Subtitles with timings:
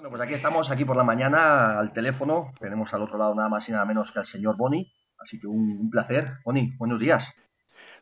[0.00, 2.54] Bueno, pues aquí estamos, aquí por la mañana, al teléfono.
[2.58, 4.90] Tenemos al otro lado nada más y nada menos que al señor Boni.
[5.18, 6.38] Así que un, un placer.
[6.42, 7.22] Boni, buenos días.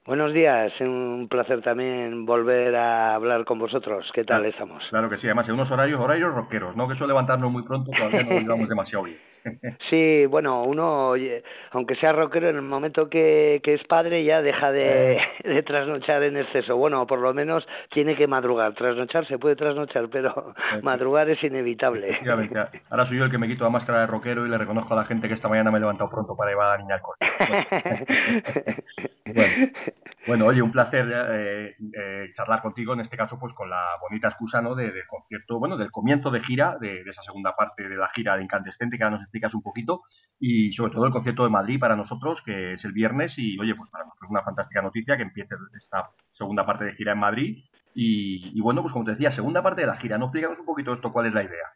[0.08, 4.10] Buenos días, es un placer también volver a hablar con vosotros.
[4.14, 4.48] ¿Qué tal Claro.
[4.50, 4.82] estamos?
[4.88, 6.88] Claro que sí, además en unos horarios, horarios rockeros, ¿no?
[6.88, 9.18] Que eso levantarnos muy pronto todavía no lo llevamos demasiado bien.
[9.88, 11.14] Sí, bueno, uno,
[11.70, 16.22] aunque sea rockero, en el momento que, que es padre ya deja de, de trasnochar
[16.24, 16.76] en exceso.
[16.76, 18.74] Bueno, por lo menos tiene que madrugar.
[18.74, 22.18] Trasnochar se puede trasnochar, pero madrugar es inevitable.
[22.90, 24.98] Ahora soy yo el que me quito la máscara de rockero y le reconozco a
[24.98, 27.16] la gente que esta mañana me he levantado pronto para llevar a la niña al.
[29.26, 29.72] Bueno, Bueno,
[30.44, 34.60] oye, un placer eh, eh, charlar contigo, en este caso, pues con la bonita excusa,
[34.60, 34.74] ¿no?
[34.74, 38.08] De, del concierto, bueno, del comienzo de gira, de, de esa segunda parte de la
[38.10, 40.02] gira de Incandescente, que ahora nos explicas un poquito,
[40.38, 43.74] y sobre todo el concierto de Madrid para nosotros, que es el viernes, y oye,
[43.74, 47.18] pues para nosotros es una fantástica noticia que empiece esta segunda parte de gira en
[47.18, 47.64] Madrid.
[47.94, 50.26] Y, y bueno, pues como te decía, segunda parte de la gira, ¿no?
[50.26, 51.66] Explícanos un poquito esto, cuál es la idea.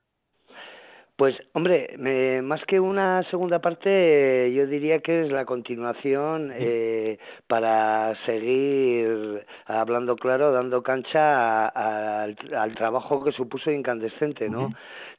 [1.17, 6.51] Pues, hombre, me- más que una segunda parte, eh, yo diría que es la continuación
[6.55, 14.49] eh, para seguir, hablando claro, dando cancha a- a- al, al trabajo que supuso Incandescente,
[14.49, 14.71] ¿no?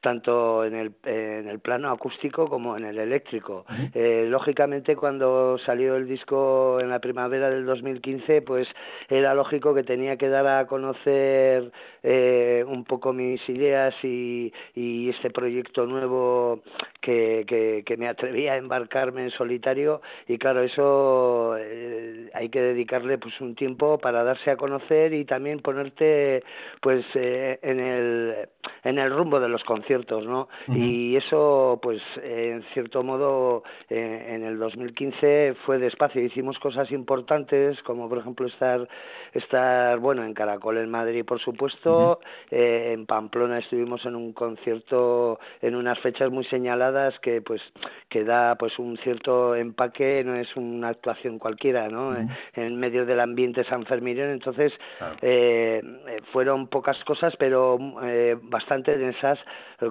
[0.04, 3.66] Tanto en el, en el plano acústico como en el eléctrico.
[3.94, 8.68] Eh, lógicamente, cuando salió el disco en la primavera del 2015, pues
[9.08, 11.72] era lógico que tenía que dar a conocer
[12.04, 16.60] eh, un poco mis ideas y, y este proyecto nuevo
[17.00, 20.02] que, que, que me atrevía a embarcarme en solitario.
[20.28, 25.24] Y claro eso eh, hay que dedicarle pues un tiempo para darse a conocer y
[25.24, 26.44] también ponerte
[26.82, 28.50] pues eh, en el
[28.84, 30.78] en el rumbo de los conciertos no Ujú.
[30.78, 37.82] y eso pues en cierto modo eh, en el 2015 fue despacio hicimos cosas importantes
[37.84, 38.88] como por ejemplo estar
[39.34, 42.20] estar bueno en Caracol en Madrid por supuesto
[42.52, 47.62] eh, en Pamplona estuvimos en un concierto en unas fechas muy señaladas que pues
[48.10, 52.28] que da pues un cierto empaque no es una actuación cualquiera no Ujú.
[52.56, 55.16] en medio del ambiente sanferminiano entonces Claro.
[55.22, 59.40] eh, eh, fueron pocas cosas pero eh, bastante densas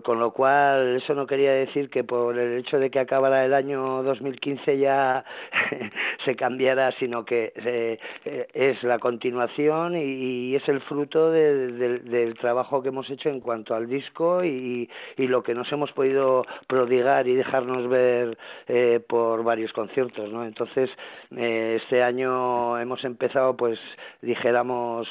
[0.00, 3.53] con lo cual eso no quería decir que por el hecho de que acabara el
[3.53, 5.25] año 2015 ya
[6.25, 11.98] se cambiara sino que eh, eh, es la continuación y, es el fruto de- de-
[12.00, 15.91] del trabajo que hemos hecho en cuanto al disco y, y lo que nos hemos
[15.92, 18.36] podido prodigar y dejarnos ver
[18.69, 20.91] eh, por varios conciertos no entonces
[21.36, 23.78] eh, este año hemos empezado pues
[24.20, 25.08] dijéramos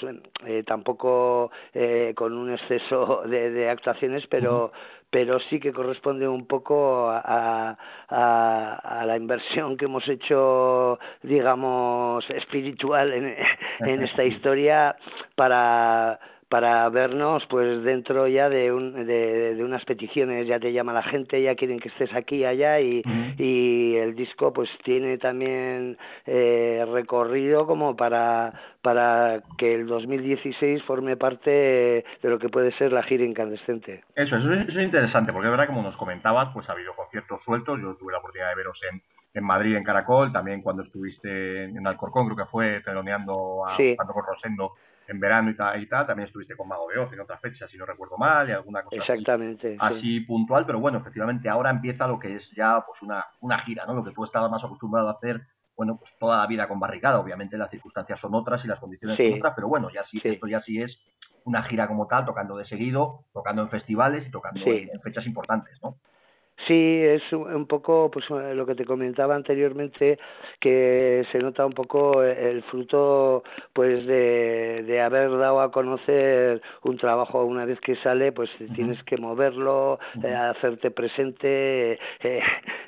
[0.66, 1.52] tampoco
[2.16, 4.61] con un exceso de, de actuaciones pero
[5.12, 7.78] pero sí que corresponde un poco a,
[8.10, 13.36] a, a la inversión que hemos hecho, digamos, espiritual en,
[13.80, 14.96] en esta historia
[15.36, 16.18] para
[16.52, 21.02] para vernos pues dentro ya de, un, de, de unas peticiones ya te llama la
[21.02, 23.02] gente ya quieren que estés aquí allá y,
[23.38, 28.52] y el disco pues tiene también eh, recorrido como para
[28.82, 34.36] para que el 2016 forme parte de lo que puede ser la gira incandescente Eso,
[34.36, 37.42] eso es, eso es interesante, porque es verdad, como nos comentabas, pues ha habido conciertos
[37.46, 37.80] sueltos.
[37.80, 39.02] Yo tuve la oportunidad de veros en,
[39.36, 43.96] en Madrid, en Caracol, también cuando estuviste en, Alcorcón, creo que fue teloneando a, Sí.
[44.28, 44.74] Rosendo
[45.08, 46.06] en verano y tal, y tal.
[46.08, 48.84] También estuviste con Mago de Oz en otras fechas, si no recuerdo mal, y alguna
[48.84, 49.78] cosa así, exactamente sí.
[49.80, 53.86] así puntual, pero bueno, efectivamente ahora empieza lo que es ya pues una, una gira,
[53.86, 53.94] ¿no?
[53.94, 55.42] Lo que tú estabas más acostumbrado a hacer,
[55.76, 57.20] bueno, pues toda la vida con barricada.
[57.20, 59.30] Obviamente las circunstancias son otras y las condiciones Sí.
[59.30, 60.30] son otras, pero bueno, ya sí, Sí.
[60.30, 60.96] esto ya sí es
[61.44, 65.26] una gira como tal, tocando de seguido, tocando en festivales y tocando en, en fechas
[65.26, 65.96] importantes, ¿no?
[66.68, 70.20] Sí, es un poco pues eh, lo que te comentaba anteriormente
[70.60, 76.98] que se nota un poco el fruto pues de, de haber dado a conocer un
[76.98, 77.44] trabajo.
[77.46, 82.42] Una vez que sale pues tienes que moverlo eh, hacerte presente eh,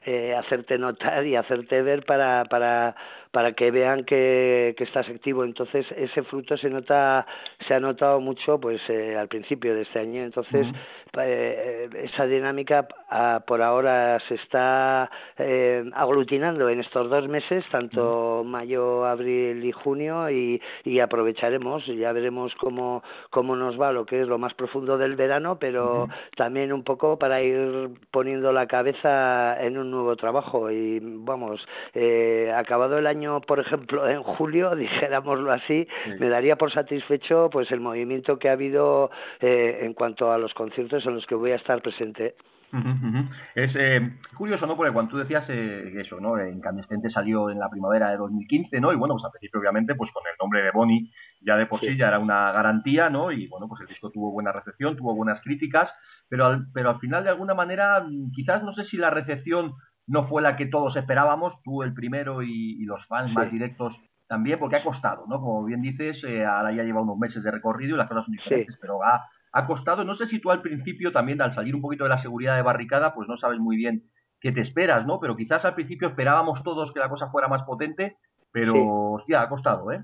[0.06, 2.96] eh, hacerte notar y hacerte ver para para
[3.34, 5.44] para que vean que, que estás activo.
[5.44, 7.26] Entonces ese fruto se nota
[7.68, 10.22] se ha notado mucho pues eh, al principio de este año.
[10.22, 10.78] Entonces Ujú.
[11.20, 15.10] eh, esa dinámica ah, por ahora se está
[15.40, 22.12] eh, aglutinando en estos dos meses, tanto mayo, abril y junio, y, y aprovecharemos, ya
[22.12, 26.72] veremos cómo, cómo nos va lo que es lo más profundo del verano, pero también
[26.72, 30.70] un poco para ir poniendo la cabeza en un nuevo trabajo.
[30.70, 31.66] Y vamos,
[31.96, 36.12] eh, acabado el año, por ejemplo, en julio, dijéramoslo así, Sí.
[36.20, 39.10] me daría por satisfecho pues el movimiento que ha habido
[39.40, 42.36] eh, en cuanto a los conciertos en los que voy a estar presente.
[42.74, 43.30] Ujú, ujú.
[43.54, 44.02] Es eh,
[44.36, 44.76] curioso, ¿no?
[44.76, 46.44] Porque cuando tú decías eh, eso, ¿no?
[46.44, 48.92] Incandescente salió en la primavera de 2015, ¿no?
[48.92, 51.12] Y bueno, pues al principio, obviamente, pues con el nombre de Bonnie
[51.42, 51.98] ya de por sí, Sí.
[51.98, 53.32] ya era una garantía, ¿no?
[53.32, 55.88] Y bueno, pues el disco tuvo buena recepción, tuvo buenas críticas,
[56.30, 58.04] pero al, pero al final de alguna manera,
[58.34, 59.74] quizás no sé si la recepción
[60.08, 63.94] no fue la que todos esperábamos, tú el primero y, los fans más directos
[64.28, 65.40] también, porque ha costado, ¿no?
[65.40, 68.34] Como bien dices, eh, ahora ya lleva unos meses de recorrido y las cosas son
[68.34, 70.04] diferentes, pero ha, ha costado.
[70.04, 72.62] No sé si tú al principio también, al salir un poquito de la seguridad de
[72.62, 74.04] barricada, pues no sabes muy bien
[74.42, 75.20] qué te esperas, ¿no?
[75.20, 78.18] Pero quizás al principio esperábamos todos que la cosa fuera más potente,
[78.52, 80.04] pero hostia, ha costado, ¿eh?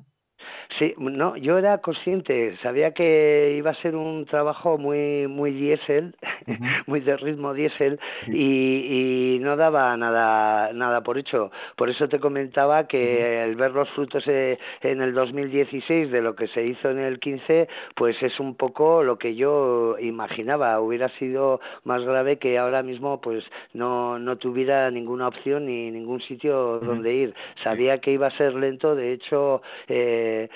[0.78, 6.14] Sí, no, yo era consciente, sabía que iba a ser un trabajo muy muy diésel,
[6.86, 11.52] muy de ritmo diésel y, y, no daba nada nada por hecho.
[11.76, 16.36] Por eso te comentaba que el ver los frutos eh, en el 2016 de lo
[16.36, 20.80] que se hizo en el 15, pues es un poco lo que yo imaginaba.
[20.80, 23.44] Hubiera sido más grave que ahora mismo pues
[23.74, 27.34] no no tuviera ninguna opción ni ningún sitio donde ir.
[27.64, 30.48] Sabía que iba a ser lento, de hecho eh,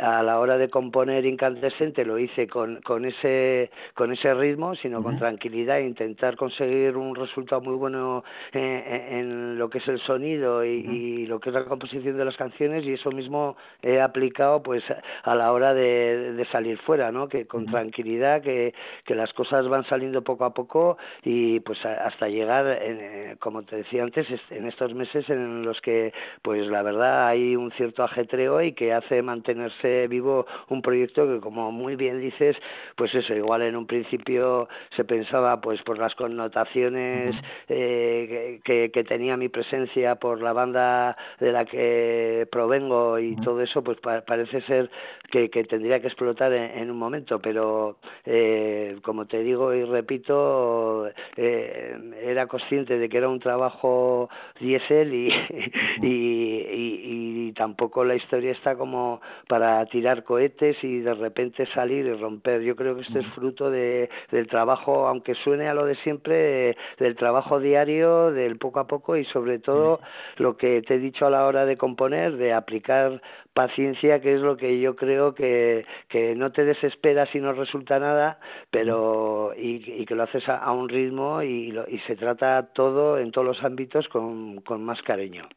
[0.00, 5.02] a la hora de componer incandescente lo hice con, con ese con ese ritmo sino
[5.02, 10.00] con tranquilidad e intentar conseguir un resultado muy bueno eh, en, lo que es el
[10.00, 14.62] sonido y, lo que es la composición de las canciones y eso mismo he aplicado
[14.62, 14.82] pues
[15.22, 18.74] a la hora de, de salir fuera no que con tranquilidad que,
[19.04, 23.76] que las cosas van saliendo poco a poco y pues hasta llegar eh, como te
[23.76, 26.12] decía antes en estos meses en los que
[26.42, 31.40] pues la verdad hay un cierto ajetreo y que hace mantenerse vivo un proyecto que
[31.40, 32.56] como muy bien dices
[32.94, 37.34] pues eso igual en un principio se pensaba pues por las connotaciones
[37.68, 43.62] eh, que, que, tenía mi presencia por la banda de la que provengo y todo
[43.62, 44.90] eso pues parece ser
[45.30, 47.96] que, que, tendría que explotar en, un momento pero
[48.26, 54.28] eh, como te digo y repito eh, era consciente de que era un trabajo
[54.60, 55.28] diésel y,
[56.02, 62.12] y, y tampoco la historia está como para tirar cohetes y de repente salir y
[62.12, 62.62] romper.
[62.62, 66.76] Yo creo que esto es fruto de, del trabajo, aunque suene a lo de siempre,
[66.98, 70.00] del trabajo diario, del poco a poco y sobre todo
[70.36, 73.20] lo que te he dicho a la hora de componer, de aplicar
[73.52, 77.98] paciencia, que es lo que yo creo que, que no te desesperas si no resulta
[77.98, 78.38] nada,
[78.70, 83.46] pero y, que lo haces a, un ritmo y, y se trata todo en todos
[83.46, 85.48] los ámbitos con, con más cariño.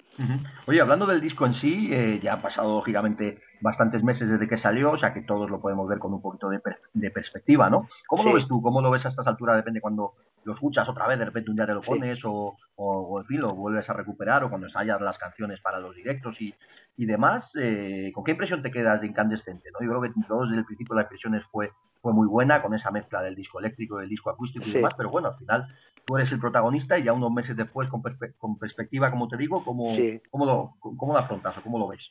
[0.68, 4.60] Oye, hablando del disco en sí, eh, ya ha pasado lógicamente bastantes meses desde que
[4.60, 6.60] salió, o sea que todos lo podemos ver con un poquito de,
[6.94, 7.88] de perspectiva, ¿no?
[8.07, 8.62] ¿Cómo lo ves tú?
[8.62, 9.56] ¿Cómo lo ves a estas alturas?
[9.56, 10.12] Depende cuando
[10.44, 13.39] lo escuchas otra vez, de repente un día te lo pones o, o, en fin,
[13.39, 16.54] lo vuelves a recuperar o cuando ensayas las canciones para los directos y,
[16.98, 17.45] y demás.
[17.56, 19.69] Eh, ¿Con qué impresión te quedas de Incandescente?
[19.71, 19.80] ¿no?
[19.80, 21.71] Yo creo que todos desde el principio la impresión fue,
[22.01, 25.10] fue muy buena con esa mezcla del disco eléctrico, del disco acústico y demás, pero
[25.10, 25.68] bueno, al final
[26.06, 28.04] tú eres el protagonista y ya unos meses después, con,
[28.38, 29.95] con perspectiva, como te digo, ¿cómo,
[30.30, 32.01] cómo, lo, cómo lo afrontas o cómo lo ves?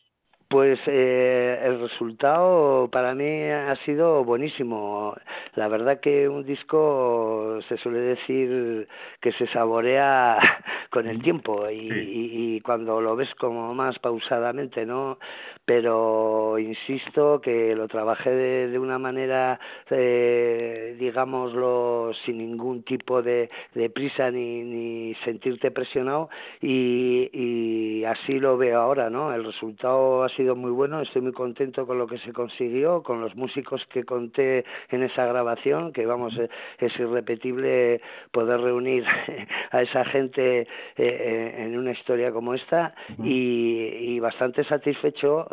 [0.52, 5.16] Pues eh, el resultado para mí ha sido buenísimo.
[5.54, 8.86] La verdad que un disco se suele decir
[9.22, 10.36] que se saborea
[10.90, 15.16] con el tiempo y, y, cuando lo ves como más pausadamente, ¿no?
[15.64, 19.58] Pero insisto que lo trabajé de, de una manera,
[19.88, 26.28] eh, digámoslo, sin ningún tipo de, de prisa ni, ni sentirte presionado
[26.60, 29.32] y, y así lo veo ahora, ¿no?
[29.32, 33.02] El resultado ha sido sido muy bueno, estoy muy contento con lo que se consiguió,
[33.02, 36.48] con los músicos que conté en esa grabación, que vamos, eh,
[36.78, 38.00] es irrepetible
[38.32, 39.04] poder reunir
[39.70, 45.48] a esa gente eh, eh, en una historia como esta y, bastante satisfecho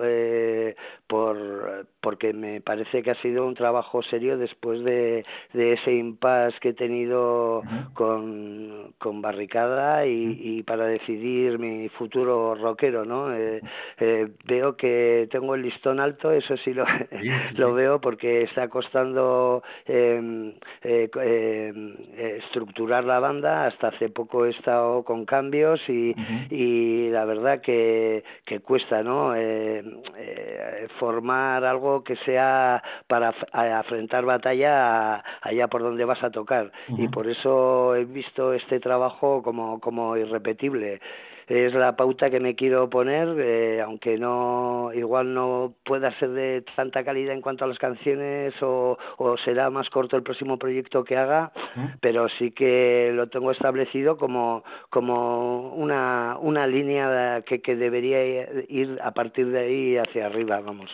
[1.08, 6.60] por porque me parece que ha sido un trabajo serio después de, de ese impasse
[6.60, 13.30] que he tenido con, con Barricada y, y, para decidir mi futuro rockero, ¿no?
[14.46, 16.86] veo que tengo el listón alto, eso sí lo,
[17.56, 23.68] lo veo porque está costando em, eh, em, eh, estructurar la banda.
[23.68, 26.16] Hasta hace poco he estado con cambios y,
[26.50, 29.36] y la verdad que, que cuesta, ¿no?
[29.36, 29.84] Eh,
[30.18, 36.72] eh, formar algo que sea para afrontar batalla allá por donde vas a tocar.
[36.98, 41.02] Y por eso he visto este trabajo como, como irrepetible
[41.50, 46.64] es la pauta que me quiero poner, eh, aunque no igual no pueda ser de
[46.76, 51.04] tanta calidad en cuanto a las canciones o, o será más corto el próximo proyecto
[51.04, 51.52] que haga,
[52.02, 58.24] pero sí que lo tengo establecido como, como una, una línea que, que debería
[58.70, 60.90] ir a partir de ahí hacia arriba, vamos.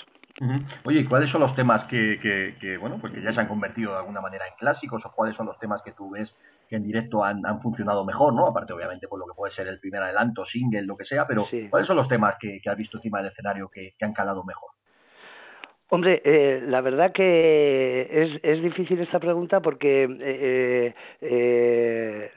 [0.84, 3.48] Oye, ¿y cuáles son los temas que, que, que, bueno, pues que ya se han
[3.48, 6.30] convertido de alguna manera en clásicos o cuáles son los temas que tú ves
[6.68, 8.48] que en directo han, han funcionado mejor, ¿no?
[8.48, 11.48] Aparte, obviamente, por lo que puede ser el primer adelanto, single, lo que sea, pero
[11.70, 14.44] ¿cuáles son los temas que, que has visto encima del escenario que, que han calado
[14.44, 14.70] mejor?
[15.90, 22.32] Hombre, eh, la verdad que es, es difícil esta pregunta porque eh, eh,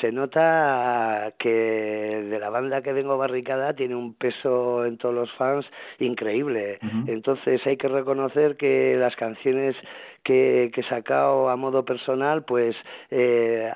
[0.00, 5.32] se nota que de la banda que vengo barricada tiene un peso en todos los
[5.34, 5.64] fans
[6.00, 6.80] increíble.
[7.06, 9.76] Entonces hay que reconocer que las canciones
[10.24, 12.74] que, que he sacado a modo personal, pues
[13.10, 13.70] eh,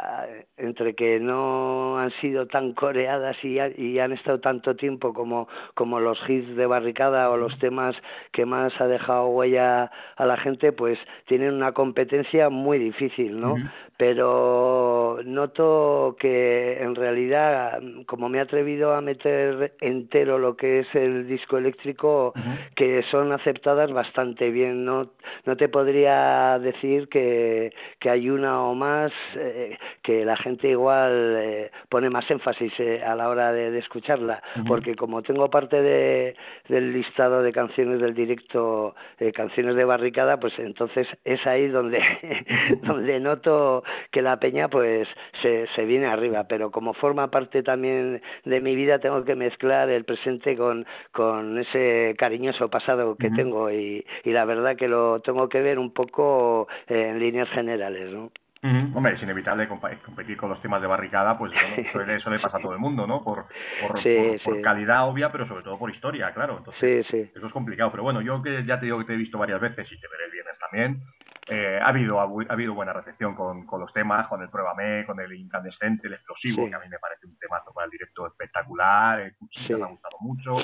[0.56, 6.00] entre que no han sido tan coreadas y, y han estado tanto tiempo como, como
[6.00, 7.94] los hits de barricada o los temas
[8.32, 13.56] que más ha dejado huella a la gente, pues tienen una competencia muy difícil, ¿no?
[13.96, 20.94] Pero noto que en realidad, como me he atrevido a meter entero lo que es
[20.94, 22.32] el disco eléctrico,
[22.76, 24.84] que son aceptadas bastante bien.
[24.84, 25.10] No,
[25.44, 31.36] no te podría decir que, que hay una o más eh, que la gente igual
[31.38, 36.34] eh, pone más énfasis eh, a la hora de, escucharla, porque como tengo parte de,
[36.68, 38.94] del listado de canciones del directo,
[39.34, 42.00] canciones de barricada, pues entonces es ahí donde,
[42.82, 45.06] donde noto que la peña pues
[45.42, 49.90] se, se viene arriba, pero como forma parte también de mi vida tengo que mezclar
[49.90, 53.70] el presente con, con ese cariñoso pasado que tengo.
[53.70, 56.27] Y, y la verdad que lo tengo que ver un poco
[56.86, 58.30] en líneas generales, ¿no?
[58.62, 61.76] Hombre, es inevitable competir con los temas de barricada, pues bueno,
[62.16, 63.22] eso, le, pasa a todo el mundo, ¿no?
[63.22, 63.46] Por,
[64.44, 66.58] por, calidad obvia, pero sobre todo por historia, claro.
[66.58, 67.92] Entonces, eso es complicado.
[67.92, 70.08] Pero bueno, yo que ya te digo que te he visto varias veces y te
[70.08, 71.02] veré el viernes también,
[71.46, 75.20] eh, ha habido ha, habido buena recepción con, con los temas, con el Pruébame, con
[75.20, 79.20] el Incandescente, el Explosivo, que a mí me parece un temazo para el directo espectacular,
[79.20, 80.56] el Cuchillo me ha gustado mucho.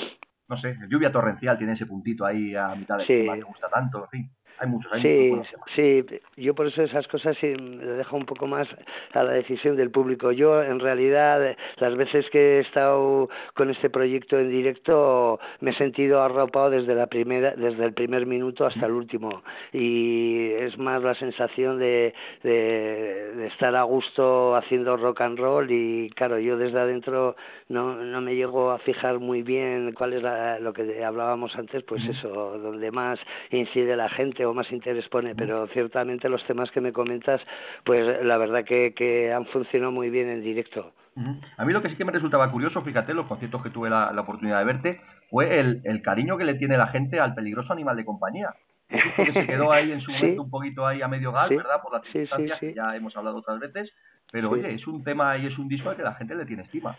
[0.48, 3.68] No sé, Lluvia Torrencial tiene ese puntito ahí a mitad del tema que me gusta
[3.68, 5.32] tanto, en fin hay muchos sí,
[5.74, 6.04] sí,
[6.36, 8.68] yo por eso esas cosas sí le dejo un poco más
[9.12, 10.32] a la decisión del público.
[10.32, 15.74] Yo en realidad las veces que he estado con este proyecto en directo me he
[15.74, 19.42] sentido arropado desde la primera desde el primer minuto hasta el último.
[19.72, 26.10] Y es más la sensación de, de, estar a gusto haciendo rock and roll y
[26.10, 27.36] claro, yo desde adentro
[27.68, 30.22] no no me llego a fijar muy bien cuál es
[30.62, 33.18] lo que hablábamos antes, pues eso, donde más
[33.50, 37.40] incide la gente o más interés pone, pero ciertamente los temas que me comentas,
[37.84, 40.92] pues la verdad que, que han funcionado muy bien en directo.
[41.56, 44.10] A mí lo que sí que me resultaba curioso, fíjate, los conciertos que tuve la,
[44.20, 47.96] oportunidad de verte, fue el, el, cariño que le tiene la gente al peligroso animal
[47.96, 48.54] de compañía.
[49.16, 51.80] Que se quedó ahí en su momento un poquito ahí a medio gas, ¿verdad?
[51.82, 53.90] Por las circunstancias que ya hemos hablado otras veces.
[54.30, 56.64] Pero oye, es un tema y es un disco al que la gente le tiene
[56.64, 56.96] estima.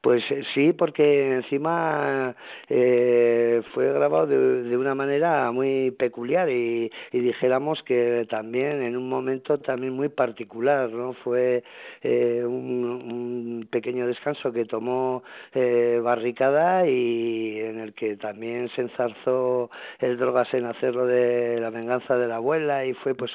[0.00, 2.34] Pues eh, sí, porque encima
[2.68, 8.96] eh, fue grabado de, de, una manera muy peculiar y, y, dijéramos que también en
[8.96, 11.14] un momento también muy particular, ¿no?
[11.24, 11.64] Fue
[12.02, 15.22] eh, un, un, pequeño descanso que tomó
[15.54, 21.70] eh, Barricada y en el que también se enzarzó el Drogas en hacerlo de la
[21.70, 23.32] venganza de la abuela y fue pues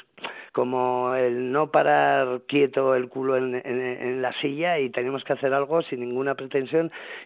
[0.52, 5.32] como el no parar quieto el culo en, en, en la silla y tenemos que
[5.32, 6.51] hacer algo sin ninguna pretensión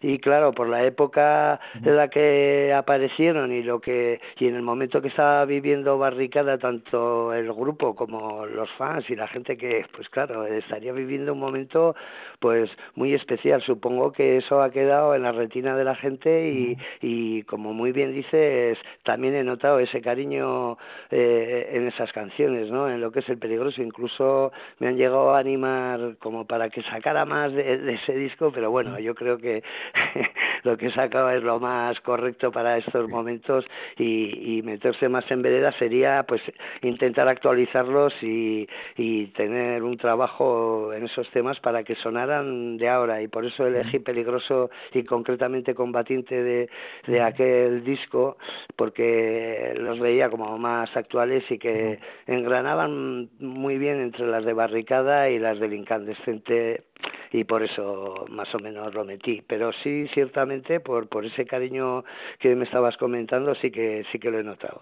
[0.03, 4.63] y claro por la época de la que aparecieron y lo que y en el
[4.63, 9.85] momento que estaba viviendo barricada tanto el grupo como los fans y la gente que
[9.95, 11.95] pues claro estaría viviendo un momento
[12.39, 13.63] pues muy especial.
[13.63, 17.93] Supongo que eso ha quedado en la retina de la gente y, y como muy
[17.93, 20.77] bien dices también he notado ese cariño
[21.11, 23.83] eh, en esas canciones no en lo que es el peligroso.
[23.83, 28.51] Incluso me han llegado a animar como para que sacara más de, de ese disco
[28.53, 29.65] pero bueno yo creo que
[30.63, 33.65] lo que he sacado es lo más correcto para estos momentos
[33.99, 36.41] y, y meterse más en vereda sería pues
[36.83, 43.23] intentar actualizarlos y, y tener un trabajo en esos temas para que sonaran de ahora.
[43.23, 46.69] Y por eso elegí peligroso y concretamente combatiente de,
[47.07, 48.37] de aquel disco
[48.77, 55.31] porque los veía como más actuales y que engranaban muy bien entre las de barricada
[55.31, 56.85] y las del incandescente
[57.33, 59.43] y por eso más o menos lo metí.
[59.47, 62.05] Pero sí ciertamente por por ese cariño
[62.39, 64.81] que me estabas comentando sí que sí que lo he notado.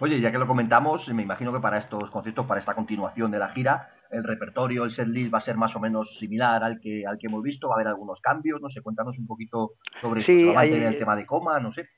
[0.00, 3.38] Oye ya que lo comentamos me imagino que para estos conciertos para esta continuación de
[3.38, 7.04] la gira el repertorio el setlist va a ser más o menos similar al que
[7.06, 7.68] al que hemos visto.
[7.68, 11.16] Va a haber algunos cambios no sé cuéntanos un poquito sobre sí, hay, el tema
[11.16, 11.88] de coma no sé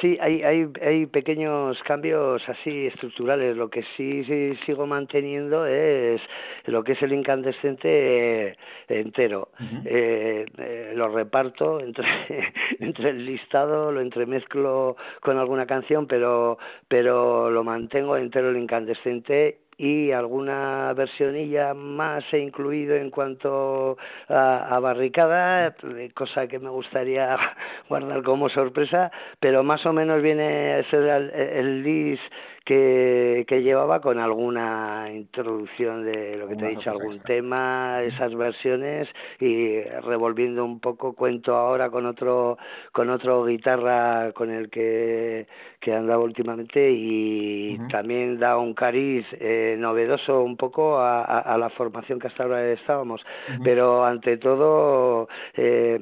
[0.00, 3.56] Sí, hay, hay, hay pequeños cambios así estructurales.
[3.56, 6.20] Lo que sí, sí sigo manteniendo es
[6.64, 8.56] lo que es el incandescente eh,
[8.88, 9.50] entero.
[9.84, 12.04] eh, eh, lo reparto entre,
[12.80, 19.60] entre el listado, lo entremezclo con alguna canción, pero, pero lo mantengo entero el incandescente
[19.78, 25.74] y alguna versionilla más he incluido en cuanto a, barricada,
[26.14, 27.36] cosa que me gustaría
[27.88, 32.22] guardar como sorpresa, pero más o menos viene a ser el, el disc
[32.66, 38.34] que, que llevaba con alguna introducción de lo que te he dicho, algún tema, esas
[38.34, 39.08] versiones
[39.38, 42.58] y revolviendo un poco cuento ahora con otro
[42.90, 45.46] con otro guitarra con el que
[45.80, 51.70] que andaba últimamente y también da un cariz eh, novedoso un poco a, a, la
[51.70, 53.20] formación que hasta ahora estábamos.
[53.62, 56.00] Pero ante todo eh,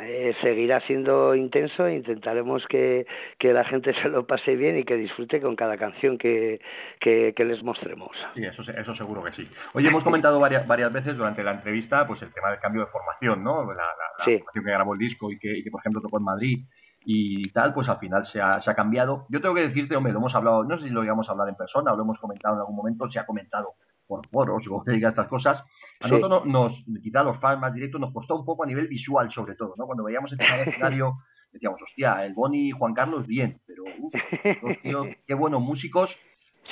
[0.00, 3.06] eh, seguirá siendo intenso e intentaremos que,
[3.38, 6.60] que la gente se lo pase bien y que disfrute con cada canción que,
[7.00, 11.16] que, les mostremos sí eso eso seguro que sí oye hemos comentado varias varias veces
[11.16, 14.70] durante la entrevista pues el tema del cambio de formación no la, la, formación que
[14.70, 16.64] grabó el disco y que, y que por ejemplo tocó en Madrid
[17.04, 19.26] y tal, pues al final se ha, se ha cambiado.
[19.28, 21.48] Yo tengo que decirte, hombre, lo hemos hablado, no sé si lo íbamos a hablar
[21.48, 23.74] en persona o lo hemos comentado en algún momento, se ha comentado
[24.06, 25.62] por foros o diga estas cosas.
[26.00, 29.30] A nosotros nos, quizá los fans más directos nos costó un poco a nivel visual,
[29.32, 29.86] sobre todo, ¿no?
[29.86, 31.14] Cuando veíamos el escenario,
[31.54, 34.12] decíamos, hostia, el Boni y Juan Carlos, bien, pero, uff,
[35.26, 36.10] qué buenos músicos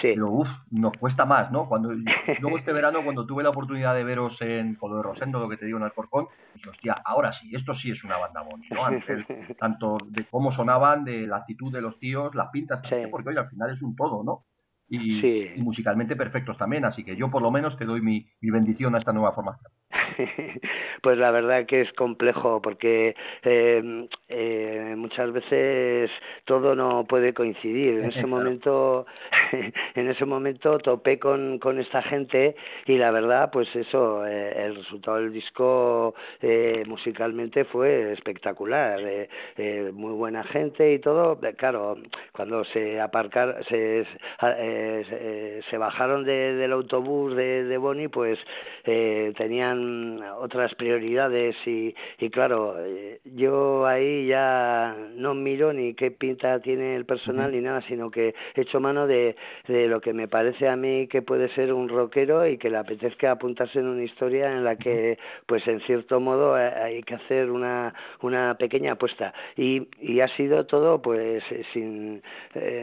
[0.01, 0.13] Sí.
[0.15, 1.69] Pero uff, nos cuesta más, ¿no?
[1.69, 1.91] Cuando
[2.41, 5.67] luego este verano, cuando tuve la oportunidad de veros en de Rosendo, lo que te
[5.67, 8.85] digo en Alcorcón, dije, hostia, ahora sí, esto sí es una banda Boni, ¿no?
[8.85, 9.27] Antes,
[9.59, 13.49] tanto de cómo sonaban, de la actitud de los tíos, las pintas, porque oye, al
[13.49, 14.45] final es un todo, ¿no?
[14.89, 18.51] Y, y, musicalmente perfectos también, así que yo por lo menos te doy mi, mi
[18.51, 19.73] bendición a esta nueva formación.
[21.03, 26.11] pues la verdad que es complejo porque eh, eh, muchas veces
[26.45, 28.01] todo no puede coincidir.
[28.01, 29.07] En ese momento,
[29.95, 34.77] en ese momento topé con, con esta gente y la verdad, pues eso, eh, el
[34.77, 41.39] resultado del disco eh, musicalmente fue espectacular, eh, muy buena gente y todo.
[41.57, 41.97] Claro,
[42.33, 44.05] cuando se aparcaron, se,
[44.41, 48.39] se, se, bajaron de, del autobús de, de Bonnie, pues
[48.85, 50.02] tenían
[50.39, 56.97] otras prioridades y, y claro, eh, yo ahí ya no miro ni qué pinta tiene
[56.97, 59.37] el personal ni nada, sino que echo mano de,
[59.69, 62.79] de lo que me parece a mí que puede ser un rockero y que le
[62.79, 67.15] apetezca apuntarse en una historia en la que, pues en cierto modo, eh, hay que
[67.15, 69.33] hacer una, una pequeña apuesta.
[69.57, 72.23] Y, y ha sido todo, pues, eh, sin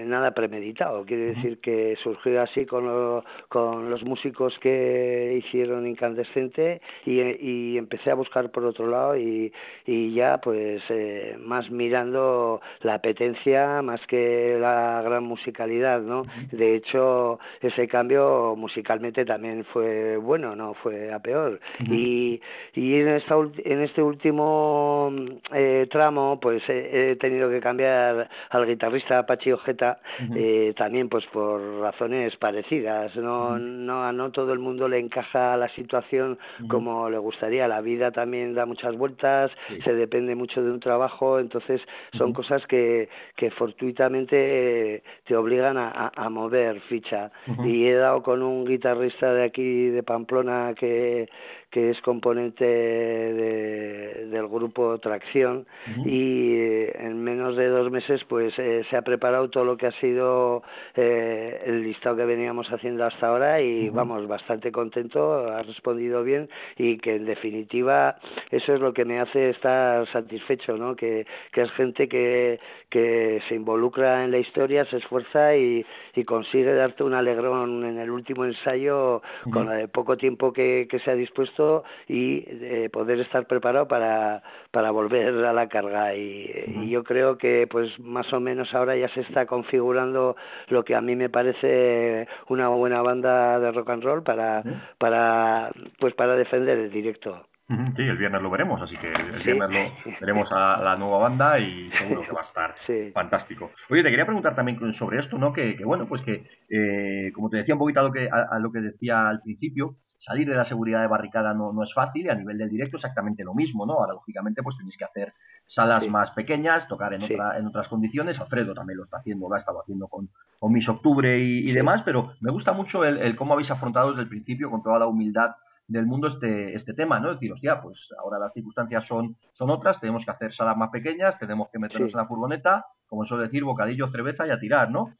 [0.05, 1.05] nada premeditado.
[1.05, 8.15] Quiere decir que surgió así con, con los músicos que hicieron Incandescente y, empecé a
[8.15, 9.51] buscar por otro lado y,
[9.85, 16.23] y ya pues eh, más mirando la apetencia más que la gran musicalidad, ¿no?
[16.51, 21.59] De hecho, ese cambio musicalmente también fue bueno, no fue a peor.
[21.79, 22.41] Y,
[22.73, 25.11] y en, esta, en este último
[25.53, 29.99] eh, tramo pues he, tenido que cambiar al guitarrista Pachi Ojeta
[30.35, 35.69] eh, también pues por razones parecidas, no, no, no todo el mundo le encaja la
[35.69, 37.67] situación como le gusta gustaría.
[37.67, 39.51] La vida también da muchas vueltas,
[39.83, 41.79] se depende mucho de un trabajo, entonces
[42.17, 47.31] son cosas que, que fortuitamente te obligan a, a, mover ficha.
[47.63, 51.29] Y he dado con un guitarrista de aquí de Pamplona que
[51.71, 55.67] que es componente de, del grupo Tracción
[56.03, 59.85] y eh, en menos de dos meses pues eh, se ha preparado todo lo que
[59.85, 60.63] ha sido
[60.95, 66.49] eh, el listado que veníamos haciendo hasta ahora y vamos bastante contento ha respondido bien
[66.75, 68.17] y que en definitiva
[68.49, 73.41] eso es lo que me hace estar satisfecho no que, que es gente que que
[73.47, 78.09] se involucra en la historia se esfuerza y, y consigue darte un alegrón en el
[78.09, 81.58] último ensayo con el poco tiempo que, que se ha dispuesto
[82.07, 84.41] y eh, poder estar preparado para,
[84.71, 86.15] para volver a la carga.
[86.15, 90.35] Y, yo creo que pues más o menos ahora ya se está configurando
[90.69, 94.63] lo que a mí me parece una buena banda de rock and roll para,
[94.97, 97.45] para, pues para defender el directo.
[97.69, 101.59] Sí, el viernes lo veremos, así que el viernes lo veremos a la nueva banda
[101.59, 102.75] y seguro que va a estar
[103.13, 103.69] fantástico.
[103.91, 105.53] Oye, te quería preguntar también sobre esto, ¿no?
[105.53, 108.57] Que, que bueno, pues que, eh, como te decía un poquito a lo que, a
[108.57, 112.25] lo que decía al principio, salir de la seguridad de barricada no, no es fácil
[112.25, 113.93] y a nivel del directo exactamente lo mismo, ¿no?
[113.93, 115.33] Ahora, lógicamente, pues tenéis que hacer
[115.67, 118.39] salas más pequeñas, tocar en, otra, en otras condiciones.
[118.39, 120.29] Alfredo también lo está haciendo, lo ha estado haciendo con,
[120.59, 124.23] con Miss Octubre y, demás, pero me gusta mucho el, el, cómo habéis afrontado desde
[124.23, 125.51] el principio con toda la humildad
[125.89, 127.31] del mundo este, este tema, ¿no?
[127.31, 130.91] Es decir, hostia, pues ahora las circunstancias son, son otras, tenemos que hacer salas más
[130.91, 134.89] pequeñas, tenemos que meternos en la furgoneta, como suele decir, bocadillo, cerveza y a tirar,
[134.91, 135.15] ¿no?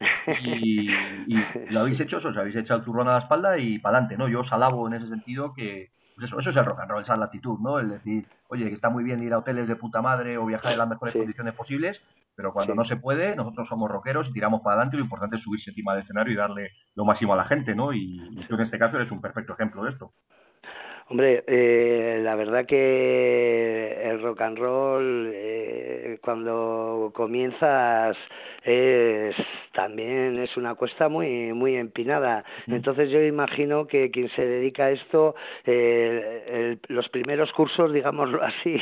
[0.62, 0.88] Y,
[1.70, 4.16] lo habéis hecho, eso, os habéis echado el turrón a la espalda y para adelante,
[4.16, 4.28] ¿no?
[4.28, 7.02] Yo os alabo en ese sentido que, pues eso, eso es el rock and roll,
[7.02, 7.80] esa es la actitud, ¿no?
[7.80, 10.72] El decir, oye, que está muy bien ir a hoteles de puta madre o viajar
[10.72, 12.00] en las mejores condiciones posibles,
[12.36, 15.42] pero cuando no se puede, nosotros somos rockeros y tiramos para adelante, lo importante es
[15.42, 17.92] subirse encima del escenario y darle lo máximo a la gente, ¿no?
[17.92, 20.12] Y, y tú en este caso eres un perfecto ejemplo de esto.
[21.10, 28.16] Hombre, eh, la verdad que el rock and roll eh, cuando comienzas
[28.62, 29.34] es
[29.72, 32.44] también es una cuesta muy muy empinada.
[32.66, 38.80] Entonces yo imagino que quien se dedica a esto, eh, los primeros cursos, digámoslo así,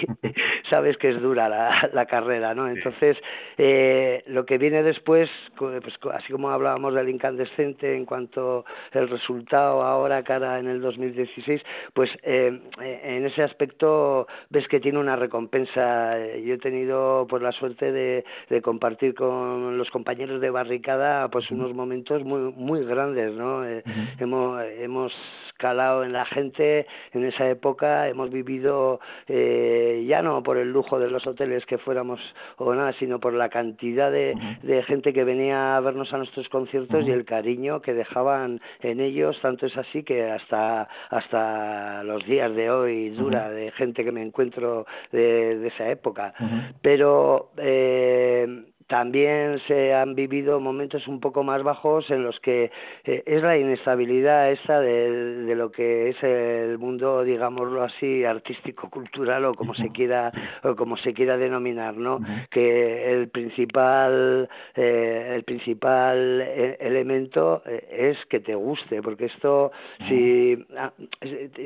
[0.70, 2.68] sabes que es dura la, la carrera, ¿no?
[2.68, 3.16] Entonces
[3.57, 9.83] eh, lo que viene después, pues así como hablábamos del incandescente en cuanto el resultado
[9.83, 11.61] ahora cara en el 2016,
[11.92, 16.18] pues eh, en ese aspecto ves que tiene una recompensa.
[16.38, 21.51] Yo he tenido pues la suerte de, de compartir con los compañeros de barricada pues
[21.51, 23.64] unos momentos muy muy grandes, ¿no?
[23.64, 23.83] Eh,
[24.19, 25.12] hemos hemos
[25.57, 31.01] calado en la gente en esa época, hemos vivido eh, ya no por el lujo
[31.01, 32.21] de los hoteles que fuéramos
[32.59, 36.49] o nada, sino por la cantidad de, de gente que venía a vernos a nuestros
[36.49, 42.25] conciertos y el cariño que dejaban en ellos, tanto es así que hasta hasta los
[42.25, 46.35] días de hoy dura de gente que me encuentro de, de esa época.
[46.83, 48.47] Pero eh,
[48.88, 52.70] también se han vivido momentos un poco más bajos en los que
[53.05, 58.88] eh, es la inestabilidad esa de, de, lo que es el mundo digámoslo así artístico
[58.88, 62.20] cultural o como se quiera o como se quiera denominar no
[62.51, 69.70] que el principal eh, el principal eh, elemento es que te guste porque esto
[70.09, 70.64] si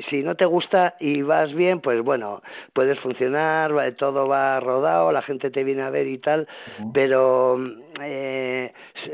[0.09, 2.41] si no te gusta y vas bien pues bueno
[2.73, 6.47] puedes funcionar todo va rodado la gente te viene a ver y tal
[6.93, 7.59] pero pero
[8.01, 8.73] eh,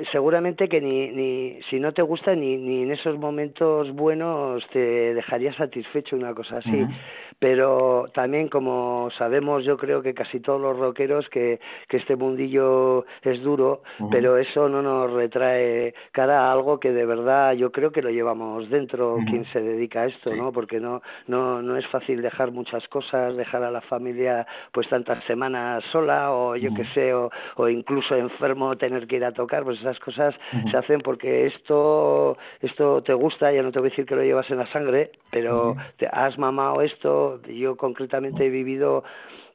[0.09, 5.13] seguramente que ni, ni si no te gusta ni, ni en esos momentos buenos te
[5.13, 6.85] dejaría satisfecho una cosa así
[7.39, 13.05] pero también como sabemos yo creo que casi todos los rockeros que, que este mundillo
[13.23, 17.91] es duro, pero eso no nos retrae cara a algo que de verdad yo creo
[17.91, 20.51] que lo llevamos dentro quien se dedica a esto, ¿no?
[20.51, 25.23] Porque no, no, no es fácil dejar muchas cosas, dejar a la familia pues tantas
[25.25, 29.63] semanas sola o yo qué sé, o, o incluso enfermo tener que ir a tocar,
[29.63, 30.35] pues esas cosas
[30.69, 34.23] se hacen porque esto, esto te gusta, ya no te voy a decir que lo
[34.23, 39.03] llevas en la sangre, pero te has mamado esto, yo concretamente he vivido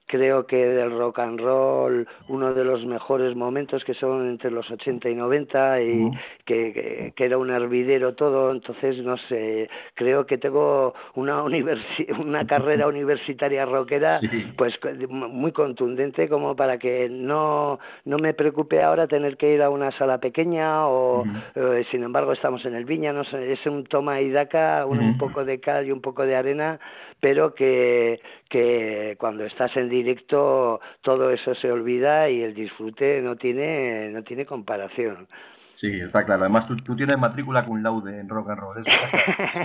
[0.07, 4.71] creo que del rock and roll uno de los mejores momentos que son entre los
[4.71, 6.11] 80 y 90 y
[6.45, 12.47] que, que, era un hervidero todo entonces no sé creo que tengo una universi una
[12.47, 14.21] carrera universitaria rockera
[14.57, 14.75] pues
[15.09, 19.91] muy contundente como para que no no me preocupe ahora tener que ir a una
[19.93, 24.21] sala pequeña o eh, sin embargo estamos en el Viña no sé es un toma
[24.21, 26.79] y daca un, un poco de cal y un poco de arena
[27.21, 28.21] pero que
[28.55, 34.23] que cuando estás en directo todo eso se olvida y el disfrute no tiene no
[34.23, 35.27] tiene comparación.
[35.85, 36.45] Sí, está claro.
[36.45, 38.79] Además, tú, tú tienes matrícula con laude en rock and roll.
[38.79, 38.99] Eso,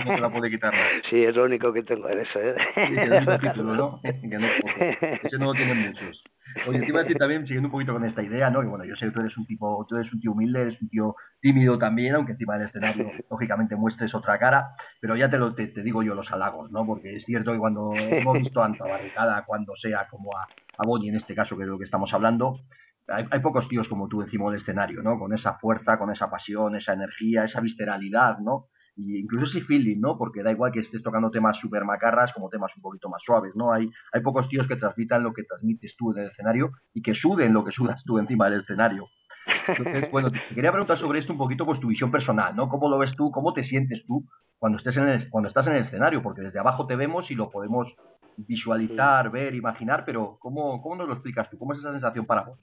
[0.04, 0.74] no te la puede quitar.
[1.08, 2.38] Sí, es lo único que tengo en eso.
[2.38, 2.54] ¿eh?
[2.74, 4.00] Sí, es el único título, ¿no?
[4.02, 5.16] que no es poco.
[5.22, 6.22] Ese no lo tienen muchos.
[6.66, 8.60] Oye, te iba a decir también, siguiendo un poquito con esta idea, ¿no?
[8.60, 10.82] Que bueno, yo sé que tú eres un tipo, tú eres un tío humilde, eres
[10.82, 15.38] un tío tímido también, aunque encima del escenario, lógicamente, muestres otra cara, pero ya te
[15.38, 16.84] lo te, te, digo yo los halagos, ¿no?
[16.84, 20.42] Porque es cierto que cuando hemos visto tanto a Barricada, cuando sea, como a,
[20.76, 22.60] a Bonnie en este caso, que es de lo que estamos hablando,
[23.10, 25.18] hay, hay, pocos tíos como tú encima del escenario, ¿no?
[25.18, 28.66] Con esa fuerza, con esa pasión, esa energía, esa visceralidad, ¿no?
[28.96, 30.18] y incluso ese feeling, ¿no?
[30.18, 33.54] Porque da igual que estés tocando temas super macarras como temas un poquito más suaves,
[33.54, 33.72] ¿no?
[33.72, 37.14] Hay, hay pocos tíos que transmitan lo que transmites tú en el escenario y que
[37.14, 39.06] suden lo que sudas tú encima del escenario.
[39.66, 42.68] Entonces, bueno, te quería preguntar sobre esto un poquito, pues tu visión personal, ¿no?
[42.68, 43.30] ¿Cómo lo ves tú?
[43.30, 44.24] ¿Cómo te sientes tú
[44.58, 46.22] cuando, estés en el, cuando estás en el escenario?
[46.22, 47.88] Porque desde abajo te vemos y lo podemos
[48.36, 51.58] visualizar, ver, imaginar, pero ¿cómo, cómo nos lo explicas tú?
[51.58, 52.58] ¿Cómo es esa sensación para vos?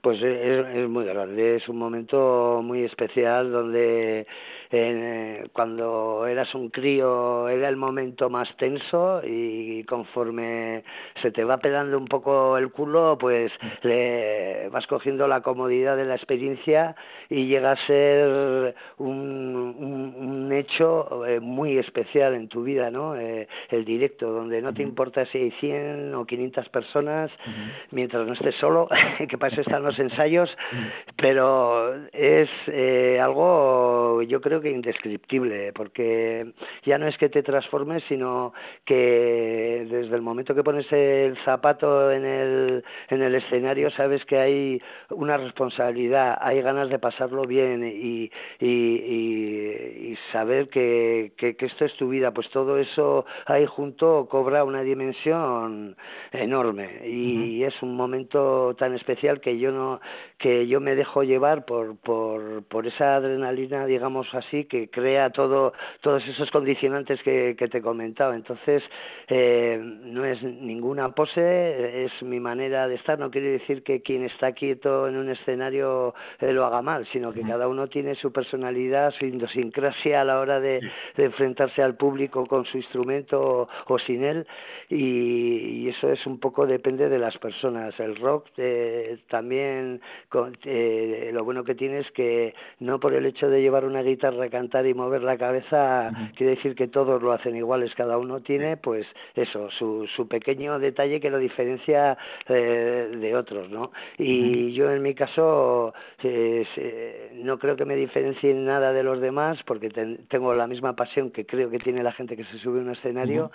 [0.00, 4.26] Pues es, es muy grande, es un momento muy especial donde
[4.74, 10.82] eh, cuando eras un crío era el momento más tenso y conforme
[11.20, 16.06] se te va pedando un poco el culo, pues le vas cogiendo la comodidad de
[16.06, 16.96] la experiencia
[17.28, 23.14] y llega a ser un, un, un hecho eh, muy especial en tu vida, ¿no?
[23.16, 27.30] Eh, el directo, donde no te importa si hay 100 o 500 personas,
[27.90, 28.88] mientras no estés solo,
[29.28, 30.54] que para están los ensayos,
[31.16, 36.52] pero es eh, algo, yo creo que indescriptible, porque
[36.84, 38.52] ya no es que te transformes, sino
[38.84, 44.36] que desde el momento que pones el zapato en el, en el escenario sabes que
[44.36, 48.30] hay una responsabilidad, hay ganas de pasarlo bien y,
[48.60, 53.64] y, y, y saber que, que, que esto es tu vida, pues todo eso ahí
[53.64, 55.96] junto cobra una dimensión
[56.30, 57.68] enorme y uh -huh.
[57.68, 60.00] es un momento tan especial que yo no
[60.38, 65.72] que yo me dejo llevar por por por esa adrenalina digamos así que crea todo
[66.00, 68.82] todos esos condicionantes que, que te he comentado entonces
[69.28, 73.18] eh, no es ninguna pose es mi manera de estar.
[73.18, 77.32] No quiere decir que quien está quieto en un escenario eh, lo haga mal sino
[77.32, 80.80] que cada uno tiene su personalidad su idiosincrasia a la hora de,
[81.16, 84.46] de enfrentarse al público con su instrumento o, sin él.
[84.88, 87.98] Y, y, eso es un poco depende de las personas.
[88.00, 90.00] El rock eh, también
[90.64, 94.48] eh, lo bueno que tiene es que no por el hecho de llevar una guitarra,
[94.48, 98.76] cantar y mover la cabeza, quiere decir que todos lo hacen iguales, cada uno tiene
[98.76, 102.16] pues eso, su, su pequeño detalle que lo diferencia
[102.48, 103.90] eh, de otros, ¿no?
[104.16, 109.58] Y yo en mi caso eh, no creo que me diferencie nada de los demás
[109.66, 109.90] porque
[110.28, 112.90] tengo la misma pasión que creo que tiene la gente que se sube a un
[112.90, 113.50] escenario,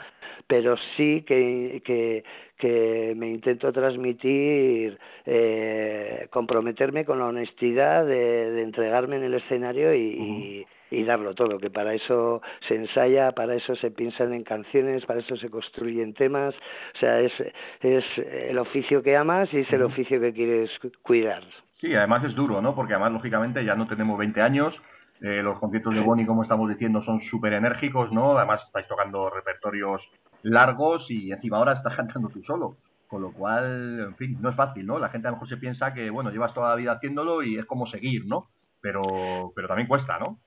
[0.48, 2.24] pero sí que, que,
[2.58, 9.94] que me intento transmitir eh, comprometerme con la honestidad de, de entregarme en el escenario
[9.94, 14.44] y, y, y, darlo todo, que para eso se ensaya, para eso se piensan en
[14.44, 16.56] canciones, para eso se construyen temas,
[16.96, 17.34] o sea, es,
[17.82, 20.72] es el oficio que amas y es el oficio que quieres
[21.04, 21.44] cuidar.
[21.80, 22.74] Sí, además es duro, ¿no?
[22.74, 24.74] Porque además, lógicamente, ya no tenemos 20 años,
[25.22, 28.38] eh, los conciertos de Bonnie, como estamos diciendo, son súper enérgicos, ¿no?
[28.38, 30.02] Además, estáis tocando repertorios
[30.50, 32.78] largos y encima ahora estás cantando tú solo.
[33.08, 35.00] Con lo cual, en fin, no es fácil, ¿no?
[35.00, 37.58] La gente a lo mejor se piensa que, bueno, llevas toda la vida haciéndolo y
[37.58, 38.50] es como seguir, ¿no?
[38.82, 40.40] Pero, pero también cuesta, ¿no?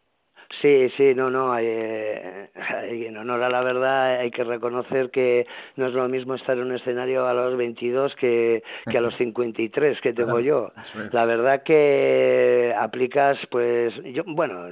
[0.61, 2.51] Sí, sí, no, no, eh,
[2.91, 6.65] en honor a la verdad hay que reconocer que no es lo mismo estar en
[6.65, 10.73] un escenario a los 22 que, que a los 53 que tengo yo.
[11.13, 14.67] La verdad que aplicas, pues, yo, bueno,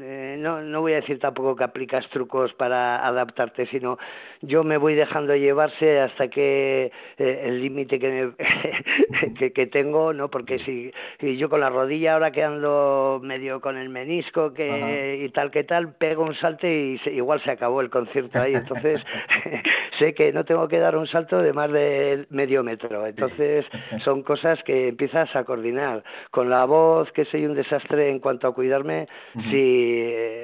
[0.00, 3.98] eh, no, no voy a decir tampoco que aplicas trucos para adaptarte, sino
[4.42, 8.30] yo me voy dejando llevarse hasta que eh, el límite que,
[9.38, 10.28] que, que tengo, ¿no?
[10.28, 10.90] Porque si,
[11.20, 15.64] si yo con la rodilla ahora quedando medio con el menisco que y tal que
[15.64, 18.54] tal, pego un salto y se, igual se acabó el concierto ahí.
[18.54, 19.00] Entonces,
[19.98, 23.06] sé que no tengo que dar un salto de más de medio metro.
[23.06, 23.64] Entonces,
[24.04, 26.02] son cosas que empiezas a coordinar.
[26.30, 29.50] Con la voz, que soy un desastre en cuanto a cuidarme, uh -huh.
[29.50, 30.00] sí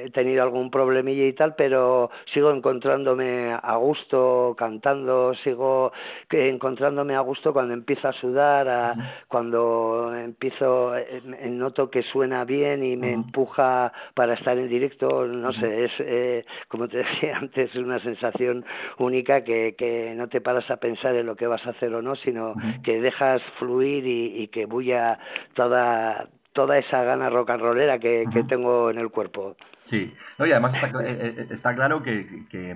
[0.07, 5.93] he tenido algún problemilla y tal, pero sigo encontrándome a gusto cantando, sigo
[6.31, 9.11] encontrándome a gusto cuando empiezo a sudar, a, uh -huh.
[9.29, 13.25] cuando empiezo, eh, noto que suena bien y me uh -huh.
[13.25, 18.65] empuja para estar en directo, no sé, es eh, como te decía antes, una sensación
[18.99, 22.03] única que, que no te paras a pensar en lo que vas a hacer o
[22.03, 25.19] no, sino que dejas fluir y, y que bulla
[25.55, 29.57] toda toda esa gana rock and rollera que, que tengo en el cuerpo.
[29.91, 32.75] Sí, no, y además está, eh, está claro que, que,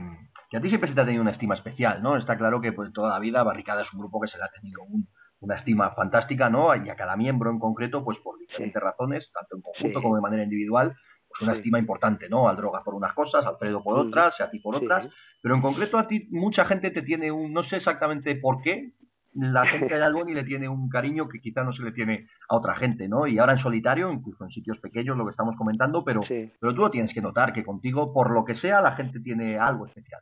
[0.51, 2.19] que, a ti siempre se te ha tenido una estima especial, ¿no?
[2.19, 4.51] Está claro que pues toda la vida Barricada es un grupo que se le ha
[4.51, 5.09] tenido un,
[5.41, 6.75] una estima fantástica, ¿no?
[6.77, 8.85] Y a cada miembro en concreto, pues por diferentes sí.
[8.85, 10.03] razones, tanto en conjunto sí.
[10.03, 10.95] como de manera individual,
[11.43, 11.59] una sí.
[11.59, 12.49] estima importante, ¿no?
[12.49, 15.09] Al Droga por unas cosas, Alfredo por otras, a ti por otras,
[15.43, 18.93] pero en concreto a ti mucha gente te tiene un, no sé exactamente por qué,
[19.35, 22.57] la gente de Alboni le tiene un cariño que quizá no se le tiene a
[22.57, 23.27] otra gente, ¿no?
[23.27, 26.51] Y ahora en solitario, incluso en sitios pequeños, lo que estamos comentando, pero, sí.
[26.61, 29.59] pero tú lo tienes que notar, que contigo, por lo que sea, la gente tiene
[29.59, 30.21] algo especial.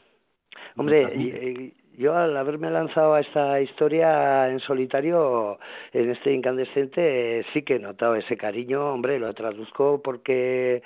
[0.76, 5.58] Hombre, yo al haberme lanzado a esta historia en solitario,
[5.92, 10.80] en este incandescente, sí que he notado ese cariño, hombre, lo traduzco porque